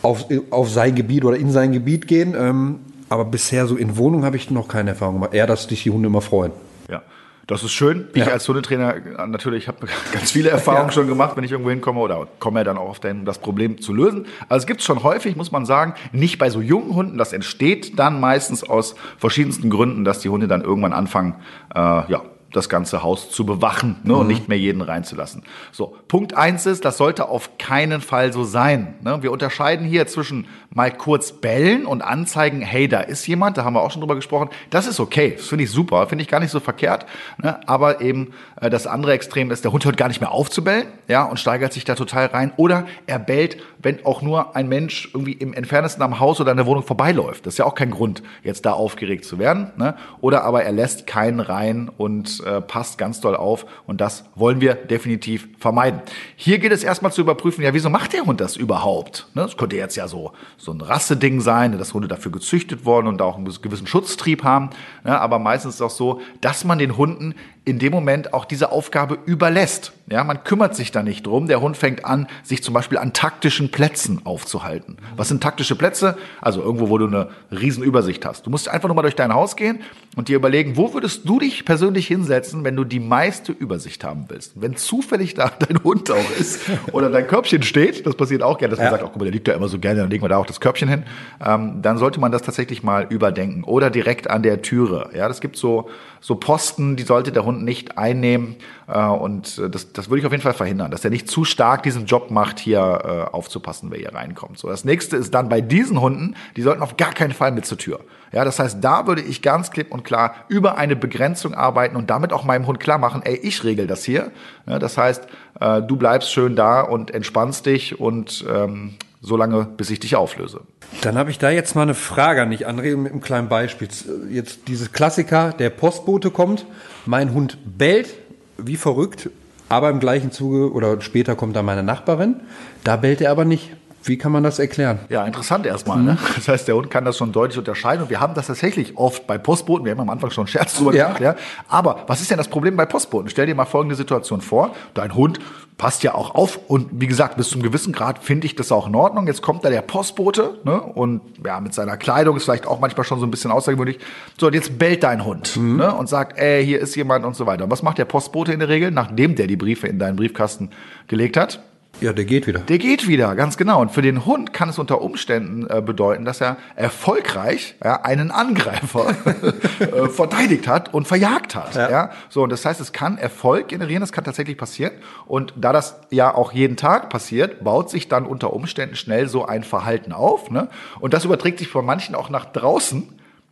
[0.02, 2.34] auf, auf sein Gebiet oder in sein Gebiet gehen.
[2.38, 5.34] Ähm, aber bisher so in Wohnung habe ich noch keine Erfahrung gemacht.
[5.34, 6.52] Eher, dass sich die Hunde immer freuen.
[6.90, 7.02] Ja.
[7.46, 8.08] Das ist schön.
[8.12, 8.32] Ich ja.
[8.32, 10.92] als Hundetrainer äh, natürlich habe ganz viele Erfahrungen ja.
[10.92, 13.80] schon gemacht, wenn ich irgendwo hinkomme oder komme ja dann auch auf den, das Problem
[13.80, 14.26] zu lösen.
[14.48, 17.18] Also es gibt es schon häufig, muss man sagen, nicht bei so jungen Hunden.
[17.18, 21.36] Das entsteht dann meistens aus verschiedensten Gründen, dass die Hunde dann irgendwann anfangen,
[21.72, 24.20] äh, ja, das ganze Haus zu bewachen ne, mhm.
[24.20, 25.42] und nicht mehr jeden reinzulassen.
[25.72, 28.94] So, Punkt eins ist, das sollte auf keinen Fall so sein.
[29.02, 29.22] Ne?
[29.22, 33.74] Wir unterscheiden hier zwischen mal kurz bellen und anzeigen, hey, da ist jemand, da haben
[33.74, 34.50] wir auch schon drüber gesprochen.
[34.70, 37.06] Das ist okay, das finde ich super, finde ich gar nicht so verkehrt.
[37.38, 37.58] Ne?
[37.66, 40.62] Aber eben äh, das andere Extrem ist, der Hund hört gar nicht mehr auf zu
[40.62, 42.52] bellen ja, und steigert sich da total rein.
[42.56, 46.56] Oder er bellt, wenn auch nur ein Mensch irgendwie im entferntesten am Haus oder in
[46.56, 47.46] der Wohnung vorbeiläuft.
[47.46, 49.72] Das ist ja auch kein Grund, jetzt da aufgeregt zu werden.
[49.76, 49.94] Ne?
[50.20, 53.66] Oder aber er lässt keinen rein und äh, passt ganz doll auf.
[53.86, 56.00] Und das wollen wir definitiv vermeiden.
[56.36, 59.26] Hier geht es erstmal zu überprüfen, ja, wieso macht der Hund das überhaupt?
[59.34, 59.42] Ne?
[59.42, 63.20] Das könnte jetzt ja so so ein Rasseding sein, dass Hunde dafür gezüchtet worden und
[63.22, 64.70] auch einen gewissen Schutztrieb haben.
[65.04, 67.34] Aber meistens ist es auch so, dass man den Hunden
[67.66, 69.92] in dem Moment auch diese Aufgabe überlässt.
[70.08, 71.48] Ja, man kümmert sich da nicht drum.
[71.48, 74.98] Der Hund fängt an, sich zum Beispiel an taktischen Plätzen aufzuhalten.
[75.16, 76.16] Was sind taktische Plätze?
[76.40, 78.46] Also irgendwo, wo du eine Riesenübersicht hast.
[78.46, 79.80] Du musst einfach nur mal durch dein Haus gehen
[80.14, 82.25] und dir überlegen, wo würdest du dich persönlich hinsetzen,
[82.64, 84.52] wenn du die meiste Übersicht haben willst.
[84.60, 86.60] Wenn zufällig da dein Hund auch ist
[86.92, 89.32] oder dein Körbchen steht, das passiert auch gerne, dass man sagt, oh, guck mal, der
[89.32, 91.04] liegt da immer so gerne, dann legen wir da auch das Körbchen hin.
[91.44, 93.64] Ähm, dann sollte man das tatsächlich mal überdenken.
[93.64, 95.10] Oder direkt an der Türe.
[95.14, 95.88] Ja, das gibt so
[96.20, 98.56] so Posten, die sollte der Hund nicht einnehmen.
[98.88, 101.44] Äh, und äh, das, das würde ich auf jeden Fall verhindern, dass er nicht zu
[101.44, 104.58] stark diesen Job macht, hier äh, aufzupassen, wer hier reinkommt.
[104.58, 107.66] So, das nächste ist dann bei diesen Hunden, die sollten auf gar keinen Fall mit
[107.66, 108.00] zur Tür.
[108.32, 112.10] Ja, das heißt, da würde ich ganz klipp und klar über eine Begrenzung arbeiten und
[112.10, 114.30] damit auch meinem Hund klar machen, ey, ich regel das hier.
[114.66, 115.26] Ja, das heißt,
[115.60, 118.94] äh, du bleibst schön da und entspannst dich und ähm,
[119.26, 120.60] so lange, bis ich dich auflöse.
[121.02, 123.88] Dann habe ich da jetzt mal eine Frage an dich, André, mit einem kleinen Beispiel.
[124.30, 126.64] Jetzt dieses Klassiker, der Postbote kommt,
[127.06, 128.14] mein Hund bellt
[128.56, 129.28] wie verrückt,
[129.68, 132.36] aber im gleichen Zuge oder später kommt dann meine Nachbarin,
[132.84, 133.72] da bellt er aber nicht.
[134.04, 135.00] Wie kann man das erklären?
[135.08, 135.96] Ja, interessant erstmal.
[135.96, 136.02] Ne?
[136.02, 136.08] Mhm.
[136.10, 136.18] Ne?
[136.36, 138.04] Das heißt, der Hund kann das schon deutlich unterscheiden.
[138.04, 139.84] Und wir haben das tatsächlich oft bei Postboten.
[139.84, 141.06] Wir haben am Anfang schon Scherz drüber ja.
[141.06, 141.20] gemacht.
[141.20, 141.34] Ja.
[141.66, 143.28] Aber was ist denn das Problem bei Postboten?
[143.28, 144.76] Stell dir mal folgende Situation vor.
[144.94, 145.40] Dein Hund
[145.78, 146.58] passt ja auch auf.
[146.68, 149.26] Und wie gesagt, bis zum gewissen Grad finde ich das auch in Ordnung.
[149.26, 150.80] Jetzt kommt da der Postbote ne?
[150.80, 153.98] und ja, mit seiner Kleidung ist vielleicht auch manchmal schon so ein bisschen außergewöhnlich.
[154.38, 155.76] So, und jetzt bellt dein Hund mhm.
[155.76, 155.94] ne?
[155.94, 157.64] und sagt, ey, hier ist jemand und so weiter.
[157.64, 160.70] Und was macht der Postbote in der Regel, nachdem der die Briefe in deinen Briefkasten
[161.08, 161.60] gelegt hat?
[162.00, 162.60] Ja, der geht wieder.
[162.60, 163.80] Der geht wieder, ganz genau.
[163.80, 168.30] Und für den Hund kann es unter Umständen äh, bedeuten, dass er erfolgreich ja, einen
[168.30, 169.14] Angreifer
[169.80, 171.74] äh, verteidigt hat und verjagt hat.
[171.74, 171.90] Ja.
[171.90, 172.10] ja.
[172.28, 174.92] So, und das heißt, es kann Erfolg generieren, das kann tatsächlich passieren.
[175.26, 179.46] Und da das ja auch jeden Tag passiert, baut sich dann unter Umständen schnell so
[179.46, 180.50] ein Verhalten auf.
[180.50, 180.68] Ne?
[181.00, 183.08] Und das überträgt sich von manchen auch nach draußen.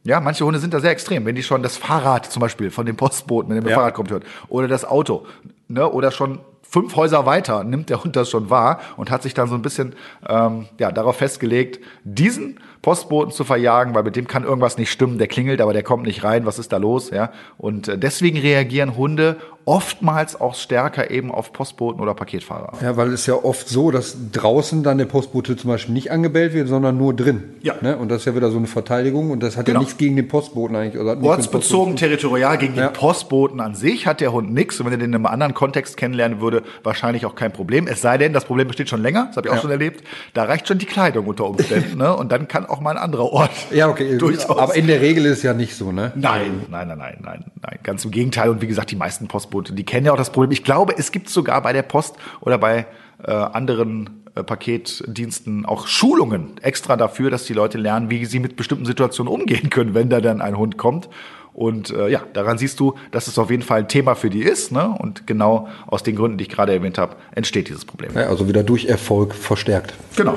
[0.07, 1.25] Ja, manche Hunde sind da sehr extrem.
[1.25, 3.79] Wenn die schon das Fahrrad zum Beispiel von dem Postboten, wenn der ja.
[3.79, 5.27] Fahrrad kommt, hört, oder das Auto,
[5.69, 6.41] ne, oder schon
[6.75, 9.63] fünf Häuser weiter nimmt der Hund das schon wahr und hat sich dann so ein
[9.63, 9.95] bisschen
[10.29, 15.19] ähm, ja, darauf festgelegt, diesen Postboten zu verjagen, weil mit dem kann irgendwas nicht stimmen.
[15.19, 16.47] Der klingelt, aber der kommt nicht rein.
[16.47, 17.11] Was ist da los?
[17.11, 19.37] Ja, und äh, deswegen reagieren Hunde
[19.67, 22.73] oftmals auch stärker eben auf Postboten oder Paketfahrer.
[22.83, 26.53] Ja, weil es ja oft so, dass draußen dann der Postbote zum Beispiel nicht angebellt
[26.53, 27.55] wird, sondern nur drin.
[27.63, 27.75] Ja.
[27.81, 27.97] Ne?
[27.97, 29.81] Und das ist ja wieder so eine Verteidigung und das hat genau.
[29.81, 31.01] ja nichts gegen den Postboten eigentlich.
[31.01, 32.89] Oder Ortsbezogen, territorial gegen ja.
[32.89, 34.81] den Postboten an sich hat der Hund nichts.
[34.81, 37.87] Und wenn er den in einem anderen Kontext kennenlernen würde, wahrscheinlich auch kein Problem.
[37.87, 39.63] Es sei denn, das Problem besteht schon länger, das habe ich auch ja.
[39.63, 40.05] schon erlebt.
[40.35, 41.99] Da reicht schon die Kleidung unter Umständen.
[41.99, 42.15] ne?
[42.15, 43.51] Und dann kann auch mal ein anderer Ort.
[43.75, 44.19] Ja, okay.
[44.19, 44.59] Durchaus.
[44.59, 46.13] Aber in der Regel ist es ja nicht so, ne?
[46.15, 47.79] Nein, nein, nein, nein, nein, nein.
[47.83, 48.51] Ganz im Gegenteil.
[48.51, 50.51] Und wie gesagt, die meisten Postbote, die kennen ja auch das Problem.
[50.51, 52.87] Ich glaube, es gibt sogar bei der Post oder bei
[53.23, 58.57] äh, anderen äh, Paketdiensten auch Schulungen extra dafür, dass die Leute lernen, wie sie mit
[58.57, 61.09] bestimmten Situationen umgehen können, wenn da dann ein Hund kommt.
[61.53, 64.43] Und äh, ja, daran siehst du, dass es auf jeden Fall ein Thema für die
[64.43, 64.73] ist.
[64.73, 64.89] Ne?
[64.89, 68.11] Und genau aus den Gründen, die ich gerade erwähnt habe, entsteht dieses Problem.
[68.17, 69.95] Ja, also wieder durch Erfolg verstärkt.
[70.17, 70.37] Genau.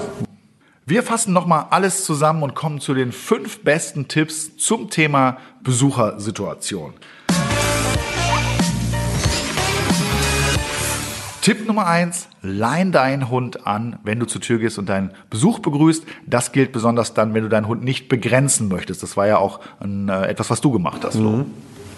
[0.85, 6.93] Wir fassen nochmal alles zusammen und kommen zu den fünf besten Tipps zum Thema Besuchersituation.
[11.47, 15.59] Tipp Nummer eins, lein deinen Hund an, wenn du zur Tür gehst und deinen Besuch
[15.59, 16.03] begrüßt.
[16.25, 19.01] Das gilt besonders dann, wenn du deinen Hund nicht begrenzen möchtest.
[19.01, 21.15] Das war ja auch ein, äh, etwas, was du gemacht hast.
[21.15, 21.45] Mhm.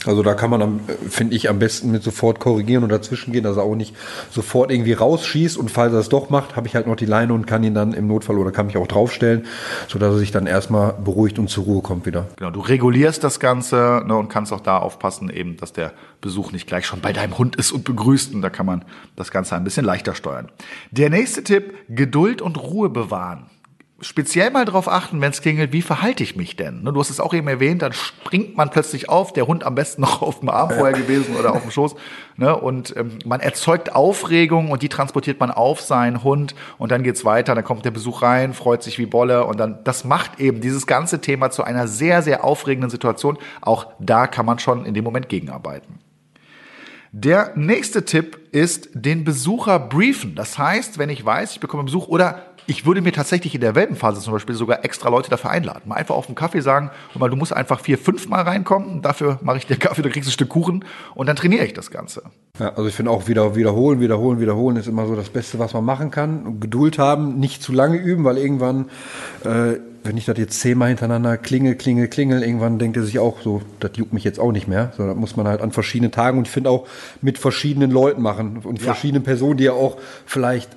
[0.05, 0.79] Also da kann man,
[1.09, 3.95] finde ich, am besten mit sofort korrigieren und dazwischen gehen, dass er auch nicht
[4.31, 7.33] sofort irgendwie rausschießt und falls er es doch macht, habe ich halt noch die Leine
[7.33, 9.45] und kann ihn dann im Notfall oder kann mich auch draufstellen,
[9.87, 12.27] sodass er sich dann erstmal beruhigt und zur Ruhe kommt wieder.
[12.37, 15.91] Genau, du regulierst das Ganze ne, und kannst auch da aufpassen, eben, dass der
[16.21, 18.85] Besuch nicht gleich schon bei deinem Hund ist und begrüßt und da kann man
[19.15, 20.49] das Ganze ein bisschen leichter steuern.
[20.91, 23.47] Der nächste Tipp, Geduld und Ruhe bewahren
[24.01, 26.83] speziell mal darauf achten, wenn es klingelt, wie verhalte ich mich denn?
[26.83, 29.75] Ne, du hast es auch eben erwähnt, dann springt man plötzlich auf, der Hund am
[29.75, 31.95] besten noch auf dem Arm vorher gewesen oder auf dem Schoß.
[32.37, 32.55] Ne?
[32.55, 37.25] Und ähm, man erzeugt Aufregung und die transportiert man auf seinen Hund und dann geht's
[37.25, 40.61] weiter, dann kommt der Besuch rein, freut sich wie Bolle und dann, das macht eben
[40.61, 43.37] dieses ganze Thema zu einer sehr, sehr aufregenden Situation.
[43.61, 45.99] Auch da kann man schon in dem Moment gegenarbeiten.
[47.11, 50.35] Der nächste Tipp ist den Besucher briefen.
[50.35, 53.73] Das heißt, wenn ich weiß, ich bekomme Besuch oder ich würde mir tatsächlich in der
[53.73, 55.81] Welpenphase zum Beispiel sogar extra Leute dafür einladen.
[55.85, 59.39] Mal einfach auf dem Kaffee sagen, mal, du musst einfach vier, fünf Mal reinkommen, dafür
[59.41, 62.21] mache ich dir Kaffee, du kriegst ein Stück Kuchen und dann trainiere ich das Ganze.
[62.59, 65.73] Ja, also ich finde auch wieder wiederholen, wiederholen, wiederholen ist immer so das Beste, was
[65.73, 66.59] man machen kann.
[66.59, 68.85] Geduld haben, nicht zu lange üben, weil irgendwann,
[69.43, 73.41] äh, wenn ich das jetzt zehnmal hintereinander klingel, klingel, klingel, irgendwann denkt er sich auch
[73.41, 74.91] so, das juckt mich jetzt auch nicht mehr.
[74.95, 76.87] So, das muss man halt an verschiedenen Tagen und ich finde auch
[77.21, 78.85] mit verschiedenen Leuten machen und ja.
[78.85, 79.97] verschiedenen Personen, die ja auch
[80.27, 80.69] vielleicht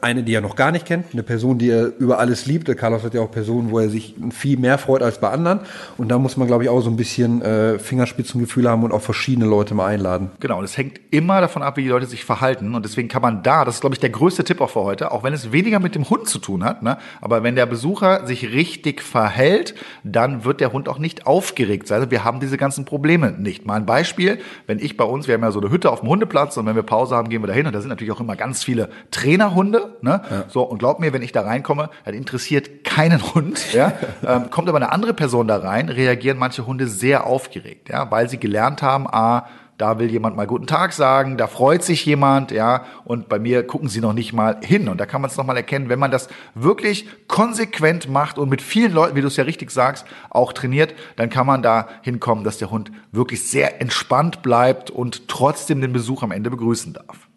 [0.00, 2.74] eine, die er noch gar nicht kennt, eine Person, die er über alles liebt.
[2.76, 5.60] Carlos hat ja auch Personen, wo er sich viel mehr freut als bei anderen.
[5.98, 9.02] Und da muss man, glaube ich, auch so ein bisschen äh, Fingerspitzengefühl haben und auch
[9.02, 10.30] verschiedene Leute mal einladen.
[10.40, 12.74] Genau, und es hängt immer davon ab, wie die Leute sich verhalten.
[12.74, 15.12] Und deswegen kann man da, das ist, glaube ich, der größte Tipp auch für heute,
[15.12, 16.98] auch wenn es weniger mit dem Hund zu tun hat, ne?
[17.20, 22.00] aber wenn der Besucher sich richtig verhält, dann wird der Hund auch nicht aufgeregt sein.
[22.00, 23.66] Also wir haben diese ganzen Probleme nicht.
[23.66, 26.08] Mal ein Beispiel, wenn ich bei uns, wir haben ja so eine Hütte auf dem
[26.08, 28.36] Hundeplatz und wenn wir Pause haben, gehen wir dahin und da sind natürlich auch immer
[28.36, 29.96] ganz viele Trainer Hunde.
[30.02, 30.20] Ne?
[30.30, 30.44] Ja.
[30.48, 33.60] So, und glaub mir, wenn ich da reinkomme, das interessiert keinen Hund.
[33.74, 33.92] Ja?
[34.24, 38.28] ähm, kommt aber eine andere Person da rein, reagieren manche Hunde sehr aufgeregt, ja, weil
[38.28, 39.46] sie gelernt haben, a,
[39.78, 43.66] da will jemand mal guten Tag sagen, da freut sich jemand, ja, und bei mir
[43.66, 44.88] gucken sie noch nicht mal hin.
[44.88, 48.62] Und da kann man es nochmal erkennen, wenn man das wirklich konsequent macht und mit
[48.62, 52.44] vielen Leuten, wie du es ja richtig sagst, auch trainiert, dann kann man da hinkommen,
[52.44, 57.28] dass der Hund wirklich sehr entspannt bleibt und trotzdem den Besuch am Ende begrüßen darf.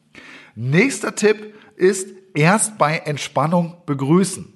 [0.55, 4.53] Nächster Tipp ist erst bei Entspannung begrüßen.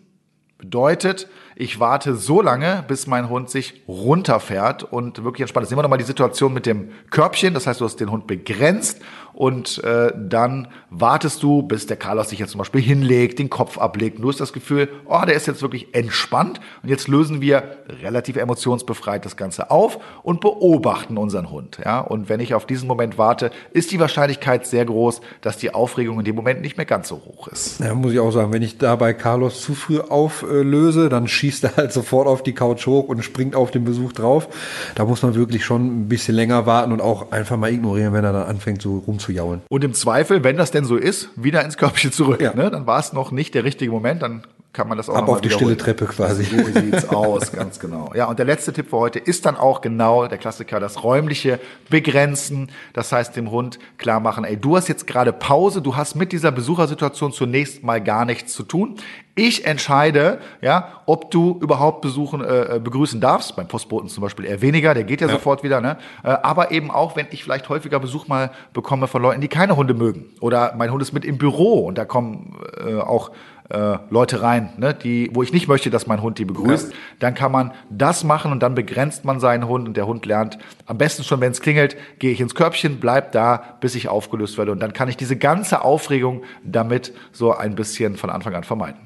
[0.58, 5.72] Bedeutet, ich warte so lange, bis mein Hund sich runterfährt und wirklich entspannt ist.
[5.72, 7.54] Nehmen wir nochmal die Situation mit dem Körbchen.
[7.54, 9.02] Das heißt, du hast den Hund begrenzt
[9.42, 13.80] und äh, dann wartest du, bis der Carlos sich jetzt zum Beispiel hinlegt, den Kopf
[13.80, 14.20] ablegt.
[14.24, 16.62] Du hast das Gefühl, oh, der ist jetzt wirklich entspannt.
[16.84, 21.80] Und jetzt lösen wir relativ emotionsbefreit das Ganze auf und beobachten unseren Hund.
[21.84, 22.02] Ja?
[22.02, 26.20] Und wenn ich auf diesen Moment warte, ist die Wahrscheinlichkeit sehr groß, dass die Aufregung
[26.20, 27.80] in dem Moment nicht mehr ganz so hoch ist.
[27.80, 31.64] Ja, muss ich auch sagen, wenn ich da bei Carlos zu früh auflöse, dann schießt
[31.64, 34.50] er halt sofort auf die Couch hoch und springt auf den Besuch drauf.
[34.94, 38.24] Da muss man wirklich schon ein bisschen länger warten und auch einfach mal ignorieren, wenn
[38.24, 39.62] er dann anfängt, so rum zu jaulen.
[39.70, 42.42] Und im Zweifel, wenn das denn so ist, wieder ins Körbchen zurück.
[42.42, 42.54] Ja.
[42.54, 42.70] Ne?
[42.70, 45.42] Dann war es noch nicht der richtige Moment, dann kann man das auch Ab auf
[45.42, 46.46] die stille Treppe quasi.
[46.46, 48.12] So sieht's aus, ganz genau.
[48.16, 51.60] Ja, und der letzte Tipp für heute ist dann auch genau der Klassiker, das räumliche
[51.90, 52.70] Begrenzen.
[52.94, 56.32] Das heißt, dem Hund klar machen, ey, du hast jetzt gerade Pause, du hast mit
[56.32, 58.96] dieser Besuchersituation zunächst mal gar nichts zu tun.
[59.36, 63.56] Ich entscheide, ja, ob du überhaupt besuchen, äh, begrüßen darfst.
[63.56, 65.34] Beim Postboten zum Beispiel eher weniger, der geht ja, ja.
[65.34, 65.80] sofort wieder.
[65.80, 65.98] Ne?
[66.24, 69.78] Äh, aber eben auch, wenn ich vielleicht häufiger Besuch mal bekomme von Leuten, die keine
[69.78, 70.26] Hunde mögen.
[70.42, 73.32] Oder mein Hund ist mit im Büro und da kommen äh, auch
[73.70, 76.98] äh, Leute rein, ne, die, wo ich nicht möchte, dass mein Hund die begrüßt, ja.
[77.20, 80.58] dann kann man das machen und dann begrenzt man seinen Hund und der Hund lernt
[80.88, 84.58] am besten schon, wenn es klingelt, gehe ich ins Körbchen, bleib da, bis ich aufgelöst
[84.58, 88.66] werde und dann kann ich diese ganze Aufregung damit so ein bisschen von Anfang an
[88.66, 89.00] vermeiden.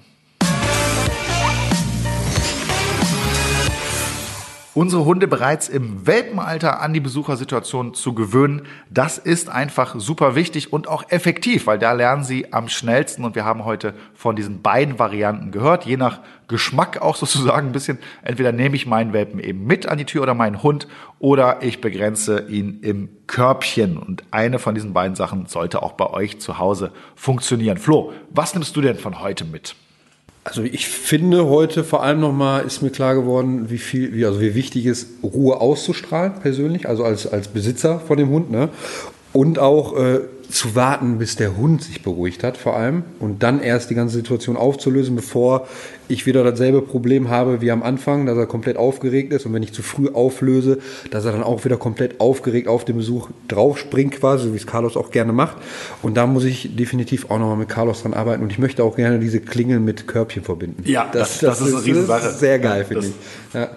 [4.76, 8.63] Unsere Hunde bereits im Welpenalter an die Besuchersituation zu gewöhnen.
[8.89, 13.23] Das ist einfach super wichtig und auch effektiv, weil da lernen sie am schnellsten.
[13.23, 16.19] Und wir haben heute von diesen beiden Varianten gehört, je nach
[16.49, 17.97] Geschmack auch sozusagen ein bisschen.
[18.21, 20.88] Entweder nehme ich meinen Welpen eben mit an die Tür oder meinen Hund
[21.19, 23.97] oder ich begrenze ihn im Körbchen.
[23.97, 27.78] Und eine von diesen beiden Sachen sollte auch bei euch zu Hause funktionieren.
[27.78, 29.76] Flo, was nimmst du denn von heute mit?
[30.46, 34.39] Also ich finde heute vor allem nochmal ist mir klar geworden, wie viel, wie, also
[34.39, 38.70] wie wichtig ist, Ruhe auszustrahlen, persönlich, also als, als Besitzer von dem Hund, ne?
[39.34, 40.20] Und auch äh,
[40.50, 44.16] zu warten, bis der Hund sich beruhigt hat, vor allem, und dann erst die ganze
[44.16, 45.68] Situation aufzulösen, bevor
[46.08, 49.64] ich wieder dasselbe Problem habe wie am Anfang, dass er komplett aufgeregt ist und wenn
[49.64, 50.80] ich zu früh auflöse,
[51.12, 54.98] dass er dann auch wieder komplett aufgeregt auf den Besuch draufspringt quasi, wie es Carlos
[54.98, 55.58] auch gerne macht.
[56.02, 58.96] Und da muss ich definitiv auch nochmal mit Carlos dran arbeiten und ich möchte auch
[58.96, 60.84] gerne diese Klingeln mit Körbchen verbinden.
[60.86, 62.24] Ja, das, das, das, das ist, eine Riesensache.
[62.24, 63.14] Das ist sehr geil, finde ich.
[63.54, 63.70] Ja.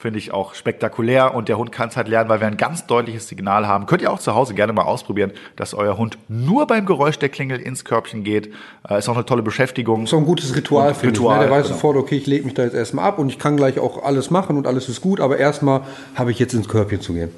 [0.00, 2.86] Finde ich auch spektakulär und der Hund kann es halt lernen, weil wir ein ganz
[2.86, 3.84] deutliches Signal haben.
[3.84, 7.28] Könnt ihr auch zu Hause gerne mal ausprobieren, dass euer Hund nur beim Geräusch der
[7.28, 8.50] Klingel ins Körbchen geht.
[8.88, 10.06] Äh, ist auch eine tolle Beschäftigung.
[10.06, 11.40] So ein gutes Ritual, finde Ritual, ich.
[11.42, 11.48] Ne?
[11.48, 11.74] Der weiß genau.
[11.76, 14.30] sofort, okay, ich lege mich da jetzt erstmal ab und ich kann gleich auch alles
[14.30, 15.82] machen und alles ist gut, aber erstmal
[16.14, 17.30] habe ich jetzt ins Körbchen zu gehen.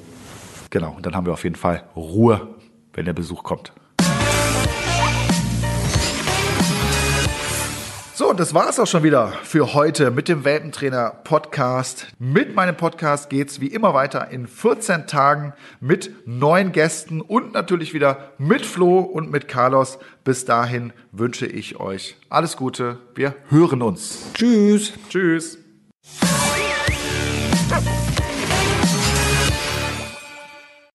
[0.69, 2.47] Genau, und dann haben wir auf jeden Fall Ruhe,
[2.93, 3.73] wenn der Besuch kommt.
[8.15, 12.05] So, und das war es auch schon wieder für heute mit dem Welpentrainer Podcast.
[12.19, 17.55] Mit meinem Podcast geht es wie immer weiter in 14 Tagen mit neuen Gästen und
[17.55, 19.97] natürlich wieder mit Flo und mit Carlos.
[20.23, 22.99] Bis dahin wünsche ich euch alles Gute.
[23.15, 24.19] Wir hören uns.
[24.35, 24.93] Tschüss.
[25.09, 25.57] Tschüss.